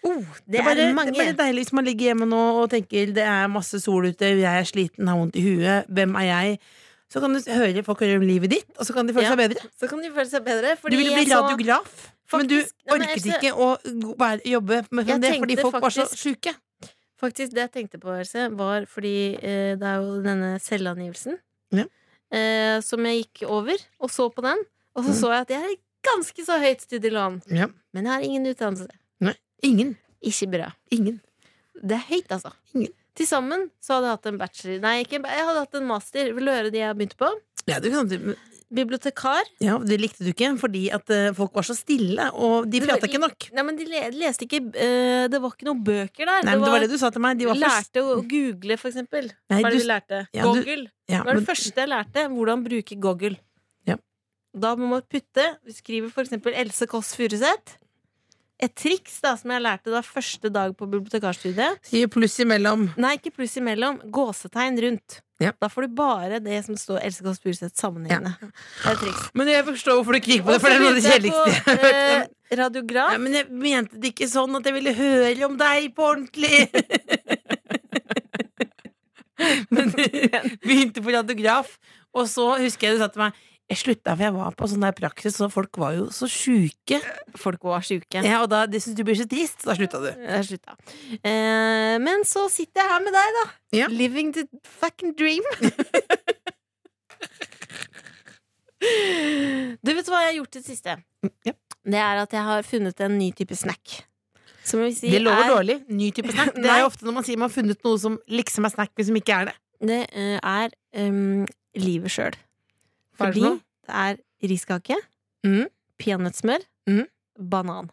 [0.05, 1.11] Oh, det, er bare, er mange.
[1.15, 4.05] det er bare deilig hvis man ligger hjemme nå og tenker det er masse sol
[4.05, 6.59] ute, jeg er sliten, har vondt i huet, hvem er jeg?
[7.09, 9.33] Så kan du høre folk høre om livet ditt, og så kan de føle Ja.
[9.35, 9.69] seg bedre.
[9.79, 10.75] Så kan de føle seg bedre.
[10.81, 11.89] Du ville bli radiograf,
[12.27, 13.67] faktisk, men du orket Nei, men ikke å
[14.45, 16.55] jobbe med det fordi folk folk var så faktisk- sjuke.
[17.21, 21.37] Faktisk, det jeg tenkte på, Else, var fordi eh, det er jo denne selvangivelsen
[21.71, 21.85] Ja.
[22.31, 24.57] eh, som jeg gikk over, og så på den.
[24.95, 25.19] Og så Mm.
[25.21, 25.75] så jeg at jeg har
[26.05, 27.67] ganske så høyt studielån, Ja.
[27.93, 28.87] men jeg har ingen utdannelse.
[29.63, 29.95] Ingen.
[30.25, 30.71] Ikke bra.
[30.91, 31.21] Ingen.
[31.83, 32.51] Det er høyt, altså.
[32.73, 32.93] Ingen.
[33.15, 36.33] Til sammen så hadde jeg hatt en bachelor Nei, ikke, jeg hadde hatt en master.
[36.35, 37.29] Vil du høre de jeg begynte på?
[37.69, 38.09] Ja, du kan,
[38.75, 39.47] bibliotekar.
[39.63, 42.89] Ja, Det likte du ikke fordi at eh, folk var så stille, og de Det
[42.89, 43.47] prata ikke nok.
[43.55, 46.43] Nei, men de leste ikke uh, Det var ikke noen bøker der.
[46.47, 47.39] Nei, men Det var det du sa til meg.
[47.39, 49.29] De var lærte å google, for eksempel.
[49.53, 50.21] Nei, Hva det du- de lærte?
[50.33, 50.89] Ja, du- Google.
[51.07, 52.27] Ja, Det var men, det første jeg lærte.
[52.33, 53.37] Hvordan bruke Google.
[53.85, 53.95] Ja.
[54.55, 57.77] Da må man putte Vi skriver for eksempel Else Kåss Furuseth.
[58.63, 61.75] Et triks da, som jeg lærte da første dag på bibliotekarstudiet.
[61.83, 62.85] Skriv pluss imellom.
[63.01, 63.97] Nei, ikke pluss imellom.
[64.15, 65.17] Gåsetegn rundt.
[65.43, 65.51] Ja.
[65.59, 68.31] Da får du bare det som står Else Kåss Furuseth sammenhengende.
[68.39, 68.47] Det
[68.87, 69.25] er et triks.
[69.35, 71.03] Men jeg forstår hvorfor du ikke gikk på det, for det er noe av det
[71.03, 71.99] kjedeligste jeg har hørt.
[71.99, 72.23] eh,
[72.61, 73.11] radiograf.
[73.11, 76.57] Ja, men jeg mente det ikke sånn at jeg ville høre om deg på ordentlig.
[79.75, 79.85] men
[80.63, 81.67] begynte på radiograf,
[82.15, 83.31] og så husker jeg du sa til meg
[83.65, 86.99] jeg slutta, for jeg var på sånn der praksis, og folk var jo så sjuke.
[87.41, 88.21] Folk var sjuke.
[88.21, 90.11] Ja, og da, det syntes du blir så trist, så da slutta du.
[90.13, 90.75] Jeg slutta.
[91.17, 93.45] Eh, men så sitter jeg her med deg, da.
[93.79, 93.87] Ja.
[93.89, 94.45] Living the
[94.77, 95.41] fucking dream.
[99.81, 100.99] du vet hva jeg har gjort i det siste?
[101.47, 101.57] Ja.
[101.85, 104.05] Det er at jeg har funnet en ny type snack.
[104.65, 105.81] Som vi sier, Det lover er, dårlig.
[105.89, 106.53] Ny type snack.
[106.57, 108.93] Det er jo ofte når man sier man har funnet noe som liksom er snack,
[108.93, 109.55] men som ikke er det.
[109.85, 110.69] Det eh, er
[111.01, 111.45] um,
[111.81, 112.37] livet sjøl.
[113.15, 113.43] Det Fordi
[113.85, 114.97] det er riskake,
[115.45, 115.67] mm.
[116.01, 117.05] peanøttsmør, mm.
[117.49, 117.91] banan.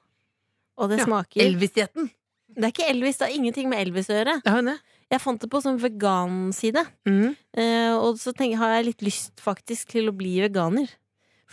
[0.77, 2.11] Og det Ja, smaker Elvis-dietten.
[2.53, 4.41] Det er ikke Elvis, det har ingenting med Elvis å gjøre.
[4.45, 4.75] Det.
[5.13, 6.83] Jeg fant det på sånn veganside.
[7.09, 7.37] Mm.
[7.57, 10.91] Uh, og så tenker, har jeg litt lyst faktisk til å bli veganer.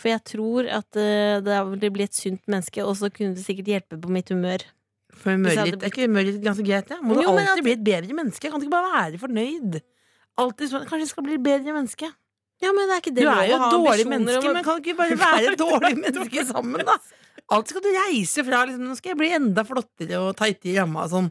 [0.00, 3.44] For jeg tror at uh, det vil bli et sunt menneske, og så kunne det
[3.44, 4.64] sikkert hjelpe på mitt humør.
[5.12, 6.92] For humør Hvis jeg er ikke humør litt ganske greit?
[6.92, 7.00] Ja?
[7.04, 8.48] Må Jo, du alltid at- bli et bedre menneske?
[8.48, 9.80] Kan du ikke bare være fornøyd?
[10.40, 12.08] Alltid sånn, Kanskje jeg skal bli et bedre menneske?
[12.60, 14.84] Ja, men det er ikke det Du er jo et dårlig menneske, men kan du
[14.84, 16.96] ikke bare være et dårlig menneske sammen, da?
[17.50, 20.76] Alt skal du reise fra liksom, Nå skal jeg bli enda flottere og tightere i
[20.78, 21.30] ramma og sånn.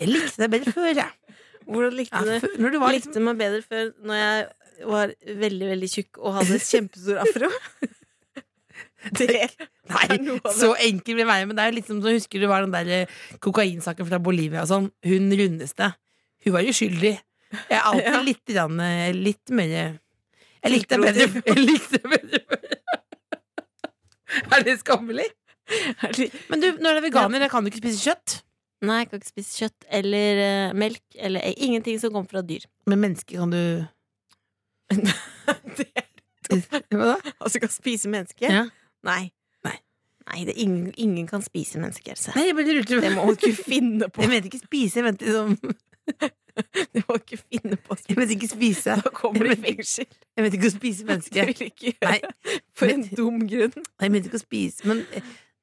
[0.00, 1.36] Jeg likte deg bedre før, jeg.
[1.68, 2.80] Hvordan likte Ja, du det?
[2.80, 5.12] var liksom likte meg bedre før når jeg var
[5.44, 7.52] veldig, veldig tjukk og hadde kjempestor afro.
[9.14, 9.28] Det
[9.88, 10.16] Nei,
[10.52, 11.46] så enkel blir veien.
[11.48, 13.12] men det er jo litt som så husker du var den der eh,
[13.44, 14.88] kokainsaken fra Bolivia og sånn.
[15.06, 15.92] Hun rundeste.
[16.44, 17.14] Hun var uskyldig.
[17.54, 19.76] Jeg er alltid litt, eh, litt mer
[20.64, 22.66] Jeg likte det bedre Jeg likte bedre før.
[24.52, 25.28] Er det skammelig?
[26.48, 28.38] Men du, når du er veganer, da kan du ikke spise kjøtt.
[28.84, 32.42] Nei, jeg kan ikke spise kjøtt eller uh, melk eller uh, Ingenting som kommer fra
[32.46, 32.66] dyr.
[32.86, 33.62] Men mennesker kan du
[36.94, 37.16] Hva da?
[37.42, 38.46] Altså kan spise menneske?
[38.46, 38.68] Ja.
[39.04, 39.22] Nei.
[39.66, 39.74] Nei.
[40.28, 42.32] Nei, det er ingen, ingen kan spise menneske, Så.
[42.36, 44.22] Nei, jeg bare lurte Det må du ikke finne på.
[44.24, 45.58] Jeg mente ikke spise, jeg mente liksom
[46.94, 47.94] Det må ikke finne på.
[47.94, 48.96] å Jeg vet ikke spise.
[49.02, 50.06] Da kommer du i fengsel.
[50.36, 51.50] Jeg mente ikke å spise Det mennesker.
[51.52, 52.08] vil ikke gjøre.
[52.10, 52.20] Nei,
[52.78, 53.76] For men- en dum grunn.
[53.76, 55.04] Nei, jeg mente ikke å spise, men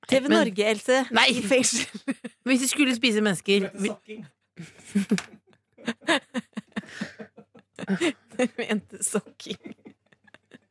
[0.07, 1.01] TV men- Norge, Else.
[1.15, 1.27] Nei.
[1.33, 1.85] I fengsel.
[2.47, 3.95] Hvis du skulle spise mennesker vi-
[8.37, 9.57] Jeg mente sokking.
[9.57, 9.84] Du mente-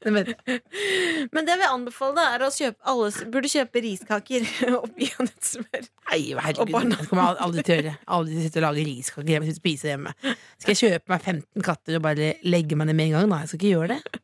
[0.04, 4.46] Men det jeg vil anbefale, da, er å kjøpe alle burde kjøpe riskaker
[4.78, 5.88] og peanøttsmør.
[6.10, 7.94] Nei, herregud, det kommer jeg aldri til å gjøre.
[8.18, 10.14] Aldri sitte og lage riskaker hjemme og spise hjemme.
[10.60, 13.32] Skal jeg kjøpe meg 15 katter og bare legge meg ned med en gang?
[13.32, 14.22] Nei, jeg skal ikke gjøre det.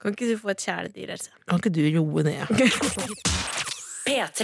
[0.00, 1.30] Kan ikke du få et kjæledyr, Else?
[1.48, 2.44] Kan ikke du roe ned?
[4.06, 4.42] P3.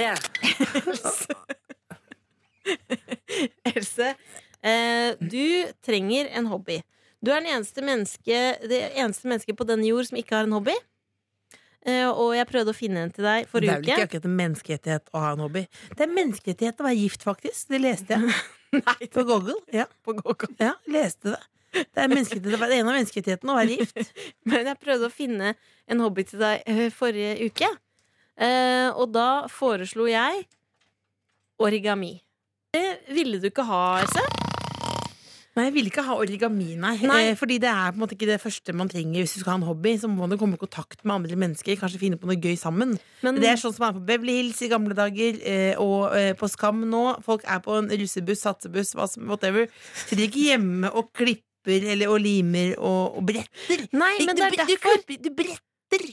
[3.73, 4.15] Else,
[4.63, 5.47] eh, du
[5.85, 6.81] trenger en hobby.
[7.23, 10.57] Du er den eneste menneske, det eneste mennesket på denne jord som ikke har en
[10.57, 10.75] hobby.
[11.87, 13.83] Eh, og jeg prøvde å finne en til deg forrige uke.
[13.83, 15.63] Det er vel ikke akkurat en menneskerettighet å ha en hobby.
[15.95, 17.65] Det er menneskerettighet å være gift, faktisk.
[17.73, 19.59] Det leste jeg på Google.
[19.75, 20.51] Ja, På Google.
[20.63, 21.41] ja leste det.
[21.73, 24.13] Det er det er en av menneskerettighetene å være gift.
[24.51, 25.55] Men jeg prøvde å finne
[25.89, 27.71] en hobby til deg eh, forrige uke.
[28.37, 30.45] Eh, og da foreslo jeg
[31.63, 32.17] origami.
[32.73, 34.42] Det ville du ikke ha, Else?
[35.53, 36.95] Nei, jeg vil ikke ha origami, nei.
[37.05, 37.19] Nei.
[37.29, 39.53] Eh, fordi det er på en måte ikke det første man trenger hvis du skal
[39.53, 39.93] ha en hobby.
[40.01, 42.95] Så må du komme i kontakt med andre mennesker, kanskje finne på noe gøy sammen.
[43.21, 46.33] Men Det er sånn som er på Beverly Hills i gamle dager, eh, og eh,
[46.39, 47.05] på Skam nå.
[47.27, 49.69] Folk er på en russebuss, satsebuss, whatever.
[50.07, 53.85] Så de er ikke hjemme og klipper eller, og limer og, og bretter.
[53.93, 56.09] Nei, men du, det er derfor du, du bretter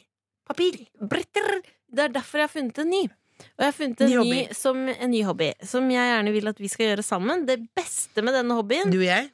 [0.50, 0.84] papir.
[1.00, 1.62] Bretter.
[1.90, 3.02] Det er derfor jeg har funnet en ny.
[3.40, 6.48] Og jeg har funnet en Ny ny, som, en ny hobby som jeg gjerne vil
[6.52, 7.46] at vi skal gjøre sammen.
[7.48, 9.30] Det beste med denne hobbyen Du og jeg.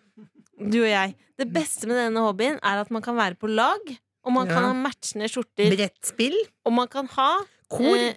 [0.60, 1.16] Du og jeg.
[1.38, 3.82] Det beste med denne hobbyen er at man kan være på lag.
[4.26, 5.70] Og man kan ha matchende skjorter.
[5.76, 6.38] Brettspill.
[6.66, 7.32] Og man kan ha
[7.70, 7.98] Kor.
[7.98, 8.16] eh,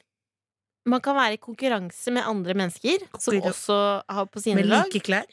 [0.89, 4.87] Man kan være i konkurranse med andre mennesker som også har på sine med lag.
[4.89, 5.27] like klær.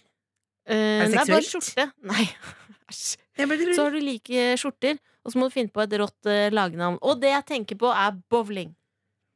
[0.68, 1.64] Eh, Er det nei, bare seksuelt?
[1.76, 1.92] skjorte.
[2.04, 2.26] Nei.
[2.92, 3.18] Æsj.
[3.38, 3.74] Bare.
[3.76, 6.98] Så har du like skjorter, og så må du finne på et rått eh, lagnavn.
[7.02, 8.74] Og det jeg tenker på, er bowling.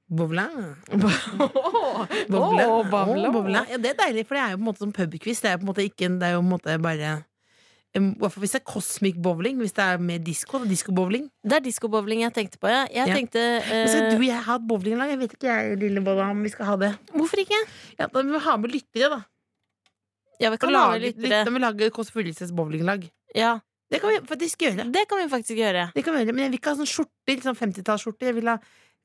[0.10, 0.76] Bowling.
[0.89, 2.66] Åh, bovla.
[2.66, 3.32] åh, Åh, bowle.
[3.32, 3.66] bowle.
[3.70, 5.41] Ja, det er deilig, for det er jo på en måte som pubquiz.
[5.41, 7.12] Det er jo på en måte ikke Det er jo på en måte bare
[7.89, 10.60] hvis det er cosmic bowling, hvis det er med disko.
[10.70, 11.24] Diskobowling.
[11.41, 12.84] Det er diskobowling jeg tenkte på, ja.
[12.93, 13.16] Jeg Ja.
[13.18, 13.88] tenkte uh...
[13.89, 15.10] Skal eh, du og jeg ha et bowlinglag?
[15.10, 16.91] Jeg vet ikke, jeg, lille bolla, om vi skal ha det.
[17.16, 17.57] Hvorfor ikke?
[17.97, 19.20] Ja, Da må vi ha med lyttere, da.
[20.39, 21.41] Ja, vi Kan kan lage lyttere.
[21.45, 23.10] Da må vi lage Kåss Furuseths bowlinglag.
[23.36, 23.60] Ja,
[23.91, 24.86] Det kan vi faktisk gjøre.
[24.93, 25.89] det kan vi faktisk gjøre.
[25.95, 26.34] Det kan vi gjøre.
[26.36, 28.26] Men jeg vil ikke ha sånn skjorter, sånn 50-tallsskjorter.
[28.30, 28.57] Jeg vil ha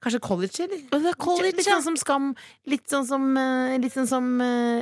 [0.03, 0.81] kanskje college, eller?
[0.95, 2.33] Er college, litt sånn som Skam.
[2.71, 4.81] Litt sånn som, eh, litt sånn som uh,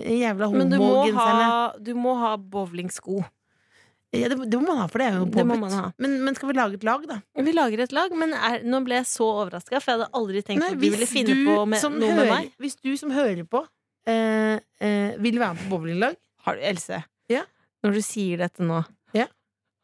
[0.00, 3.22] jævla jævla Men du må ha, du ha bowlingsko.
[4.10, 5.94] Ja, det, det må man ha, for det er jo påbudt.
[6.02, 7.20] Men, men skal vi lage et lag, da?
[7.46, 10.42] Vi lager et lag, men er, nå ble jeg så overraska, for jeg hadde aldri
[10.42, 12.48] tenkt Nei, at du ville finne på med, noe noe med meg.
[12.58, 17.04] Hvis du som hører på, uh, uh, vil være med på bowlinglag Har du, Else?
[17.30, 17.44] Ja.
[17.86, 18.80] Når du sier dette nå.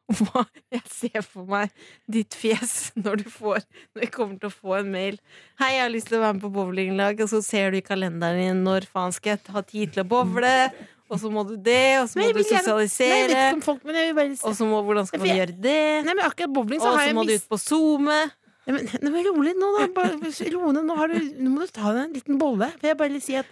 [0.06, 0.44] Hva?
[0.70, 1.72] Jeg ser for meg
[2.06, 3.64] ditt fjes når du får
[3.96, 5.16] Når jeg kommer til å få en mail.
[5.58, 7.86] 'Hei, jeg har lyst til å være med på bowlinglag', og så ser du i
[7.86, 10.70] kalenderen din 'Når faen skal jeg ha tid til å bowle?'
[11.06, 13.62] Og så må du det, og så må du Nei, sosialisere.
[13.62, 16.04] folk, bare Og så må, hvordan skal man jeg- gjøre det?
[16.04, 18.18] Nei, men akkurat bowling så Og så må du ut på SoMe.
[18.66, 19.86] Nei, men, men rolig nå, da.
[19.94, 20.18] Bare,
[20.50, 20.72] ro.
[20.74, 22.72] Nå, har du, nå må du ta deg en liten bolle.
[22.80, 23.46] For jeg bare vil si at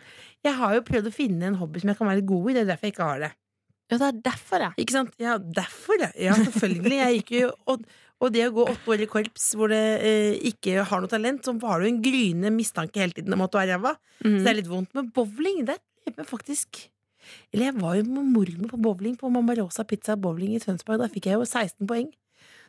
[0.45, 2.55] jeg har jo prøvd å finne en hobby som jeg kan være god i.
[2.55, 3.33] Det er derfor jeg ikke har det.
[3.95, 4.71] Ja, det er derfor, ja.
[4.81, 5.13] Ikke sant?
[5.23, 6.11] Ja, derfor, ja.
[6.21, 6.97] ja selvfølgelig.
[7.01, 7.85] Jeg gikk jo og,
[8.23, 11.45] og det å gå åtte år i korps hvor det eh, ikke har noe talent,
[11.47, 13.95] så har du en gryende mistanke hele tiden om at du er ræva.
[14.23, 14.93] Så det er litt vondt.
[14.97, 16.85] Men bowling, det er faktisk
[17.53, 21.01] Eller jeg var jo med mormor på bowling på Mamma Rosa Pizza Bowling i Tønsberg.
[21.01, 22.11] Da fikk jeg jo 16 poeng.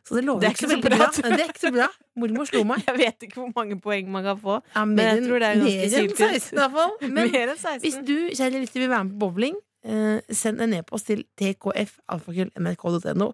[0.05, 0.97] Så det lover er ikke så veldig bra.
[0.97, 1.29] bra.
[1.33, 1.87] Det er ikke så bra.
[2.21, 2.83] Mormor slo meg.
[2.87, 4.59] Jeg vet ikke hvor mange poeng man kan få.
[4.75, 6.19] Ja, Men jeg tror det er ganske mer enn sykt.
[6.19, 6.93] 16 i hvert fall.
[7.15, 7.79] Men 16.
[7.85, 13.27] hvis du, kjære lytter, vil være med på bowling, eh, send en e-post til tkf.nrk.no.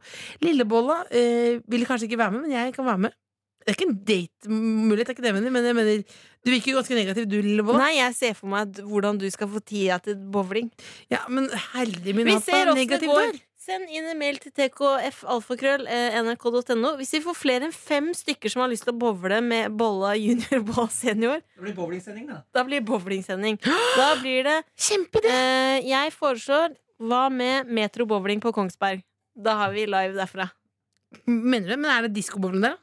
[0.46, 3.18] Lillebolla eh, vil kanskje ikke være med, men jeg kan være med.
[3.62, 6.04] Det er ikke en date-mulighet, det er ikke det jeg mener, men jeg mener
[6.42, 7.84] du virker ganske negativ, du, Lillebolla.
[7.84, 10.72] Nei, jeg ser for meg hvordan du skal få tida til bowling.
[11.14, 11.46] Ja, men
[11.76, 13.28] herlig min Vi hatt, ser åssen det Negativ går.
[13.28, 13.42] der.
[13.62, 16.96] Send inn en mail til tkfalfakrøll.nrk.no.
[16.98, 20.16] Hvis vi får flere enn fem stykker som har lyst til å bowle med bolla
[20.18, 22.38] junior, og senior, Det blir bowlingsending, da.
[22.58, 23.56] da blir det bowlingsending.
[24.00, 25.30] Da blir det Kjempeidé!
[25.30, 29.04] eh, Jeg foreslår hva med Metro bowling på Kongsberg?
[29.38, 30.46] Da har vi live derfra.
[31.30, 31.80] Mener du det?
[31.84, 32.82] Men er det diskobowling der, da?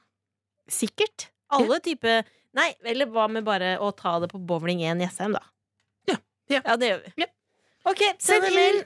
[0.71, 1.19] Sikkert.
[1.59, 2.23] Alle typer
[2.59, 5.43] Nei, eller hva med bare å ta det på Bowling 1 Jessheim, da?
[6.09, 6.17] Ja.
[6.51, 6.61] Ja.
[6.65, 7.11] ja, det gjør vi.
[7.23, 7.27] Ja.
[7.87, 8.79] Ok, Send send en mail.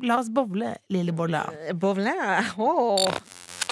[0.00, 1.50] La oss bowle, Lillebolla.
[1.74, 2.14] Bowle.
[2.56, 3.12] Oh.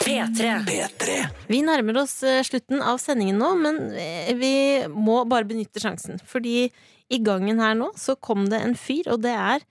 [0.05, 0.65] P3.
[0.67, 1.15] P3
[1.49, 4.53] Vi nærmer oss eh, slutten av sendingen nå, men eh, vi
[4.93, 6.21] må bare benytte sjansen.
[6.29, 6.67] Fordi
[7.11, 9.65] i gangen her nå så kom det en fyr, og det er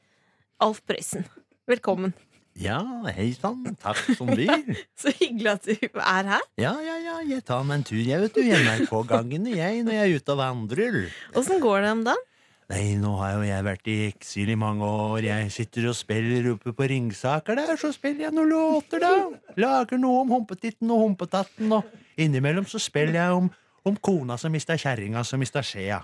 [0.65, 1.27] Alf Prøysen.
[1.69, 2.15] Velkommen.
[2.59, 2.81] Ja,
[3.13, 3.61] hei sann.
[3.79, 4.73] Takk som byr.
[4.99, 6.47] Så hyggelig at du er her.
[6.59, 8.41] Ja, ja, ja, jeg tar meg en tur, jeg, vet du.
[8.43, 10.97] Jeg er på gangene, jeg, når jeg er ute og vandrer.
[11.39, 12.25] Åssen går det om dagen?
[12.69, 15.23] Nei, nå har jo jeg vært i eksil i mange år.
[15.25, 19.13] Jeg sitter og spiller oppe på Ringsaker der, så spiller jeg noen låter, da.
[19.57, 21.89] Lager noe om humpetitten og humpetatten, og
[22.21, 23.49] innimellom så spiller jeg om,
[23.89, 26.03] om kona som mista kjerringa, som mista skjea.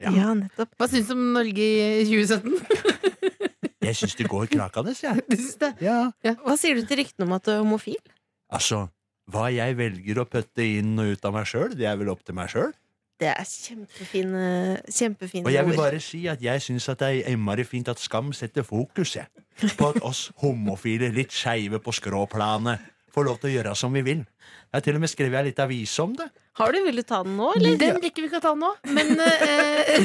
[0.00, 0.32] Ja.
[0.36, 0.72] nettopp.
[0.76, 2.56] Hva syns du om Norge i 2017?
[3.86, 5.22] Jeg syns det går krakende, jeg.
[5.30, 5.68] Du syns det?
[5.84, 6.10] Ja.
[6.42, 8.00] Hva sier du til ryktene om at du er homofil?
[8.50, 8.88] Altså,
[9.30, 12.24] hva jeg velger å putte inn og ut av meg sjøl, det er vel opp
[12.26, 12.72] til meg sjøl.
[13.20, 14.80] Det er kjempefine,
[15.40, 15.46] ord.
[15.46, 18.32] Og jeg vil bare si at jeg syns at det er innmari fint at Skam
[18.36, 19.24] setter fokuset
[19.78, 22.78] på at oss homofile, litt skeive på skråplanet,
[23.14, 24.20] får lov til å gjøre som vi vil.
[24.20, 25.64] Jeg har til og med skrevet ei lita
[26.04, 26.28] om det.
[26.60, 27.78] Har du, vil du ta den nå, eller?
[27.80, 30.04] Den rekker vi ikke å ta nå, men eh,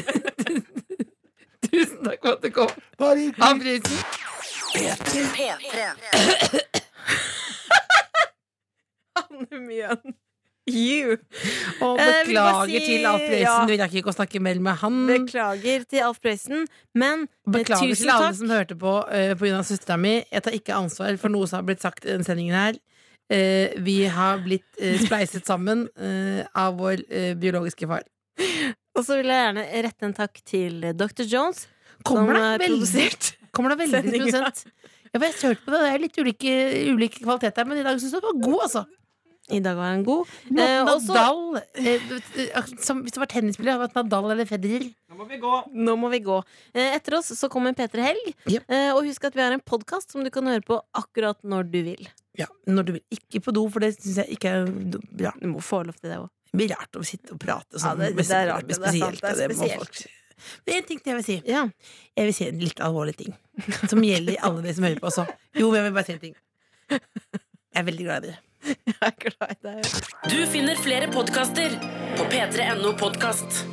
[1.67, 2.69] Tusen takk for at du kom.
[2.99, 3.43] Bare hyggelig.
[3.43, 3.97] Ha prisen.
[9.21, 10.11] Anne Mjøen.
[10.75, 11.17] You.
[11.81, 13.41] Og Eh, beklager si- til Alf Prøysen.
[13.41, 13.65] ja.
[13.69, 14.99] Vi rakk ikke å snakke mer med han.
[15.07, 18.37] Beklager til Alf Prøysen, men eh, Beklager tusen til alle takk.
[18.39, 20.13] som hørte på uh, på grunn av søstera mi.
[20.31, 22.79] Jeg tar ikke ansvar for noe som har blitt sagt i denne sendingen her.
[23.31, 28.03] Uh, vi har blitt uh, spleiset sammen uh, av vår eh, biologiske far.
[28.97, 31.23] Og så vil jeg gjerne rette en takk til Dr.
[31.23, 31.67] Jones,
[32.03, 34.63] Kommer som det har produsert kommer det veldig prosent?
[35.11, 35.79] Ja, jeg har hørt på det.
[35.83, 36.51] Det er litt ulike,
[36.95, 38.83] ulik kvalitet her, men i dag syns jeg det var god, altså.
[39.51, 40.27] I dag var han god.
[40.49, 42.11] Eh, også- Nadal eh,
[42.55, 44.85] eh, som, Hvis det var tennisspiller, hadde det vært Nadal eller Federer.
[45.11, 45.53] Nå må vi gå.
[45.75, 46.37] Nå må vi gå.
[46.73, 48.33] Eh, Etter oss så kommer P3 Helg.
[48.47, 48.63] Yep.
[48.69, 51.69] Eh, Og husk at vi har en podkast som du kan høre på akkurat når
[51.71, 52.07] du vil.
[52.39, 53.03] Ja, når du vil.
[53.11, 54.65] Ikke på do, for det syns jeg ikke er
[55.11, 55.33] bra.
[55.41, 56.29] Du må få lov til det òg.
[56.51, 57.99] Det blir rart å sitte og prate sånn.
[57.99, 59.21] Ja, det- det er rart, det er sant, spesielt.
[59.21, 60.07] det er spesielt.
[60.65, 61.41] Men en ting til jeg vil si.
[61.45, 61.69] Ja.
[62.17, 63.35] Jeg vil si en litt alvorlig ting.
[63.87, 65.27] Som gjelder alle de som hører på også.
[65.55, 66.35] Jo, men jeg vil bare si en ting.
[66.89, 66.99] Jeg
[67.75, 68.37] er veldig glad i dere.
[68.65, 69.91] Jeg er glad i deg.
[70.31, 71.77] Du finner flere podkaster
[72.17, 73.63] på p3.no podkast.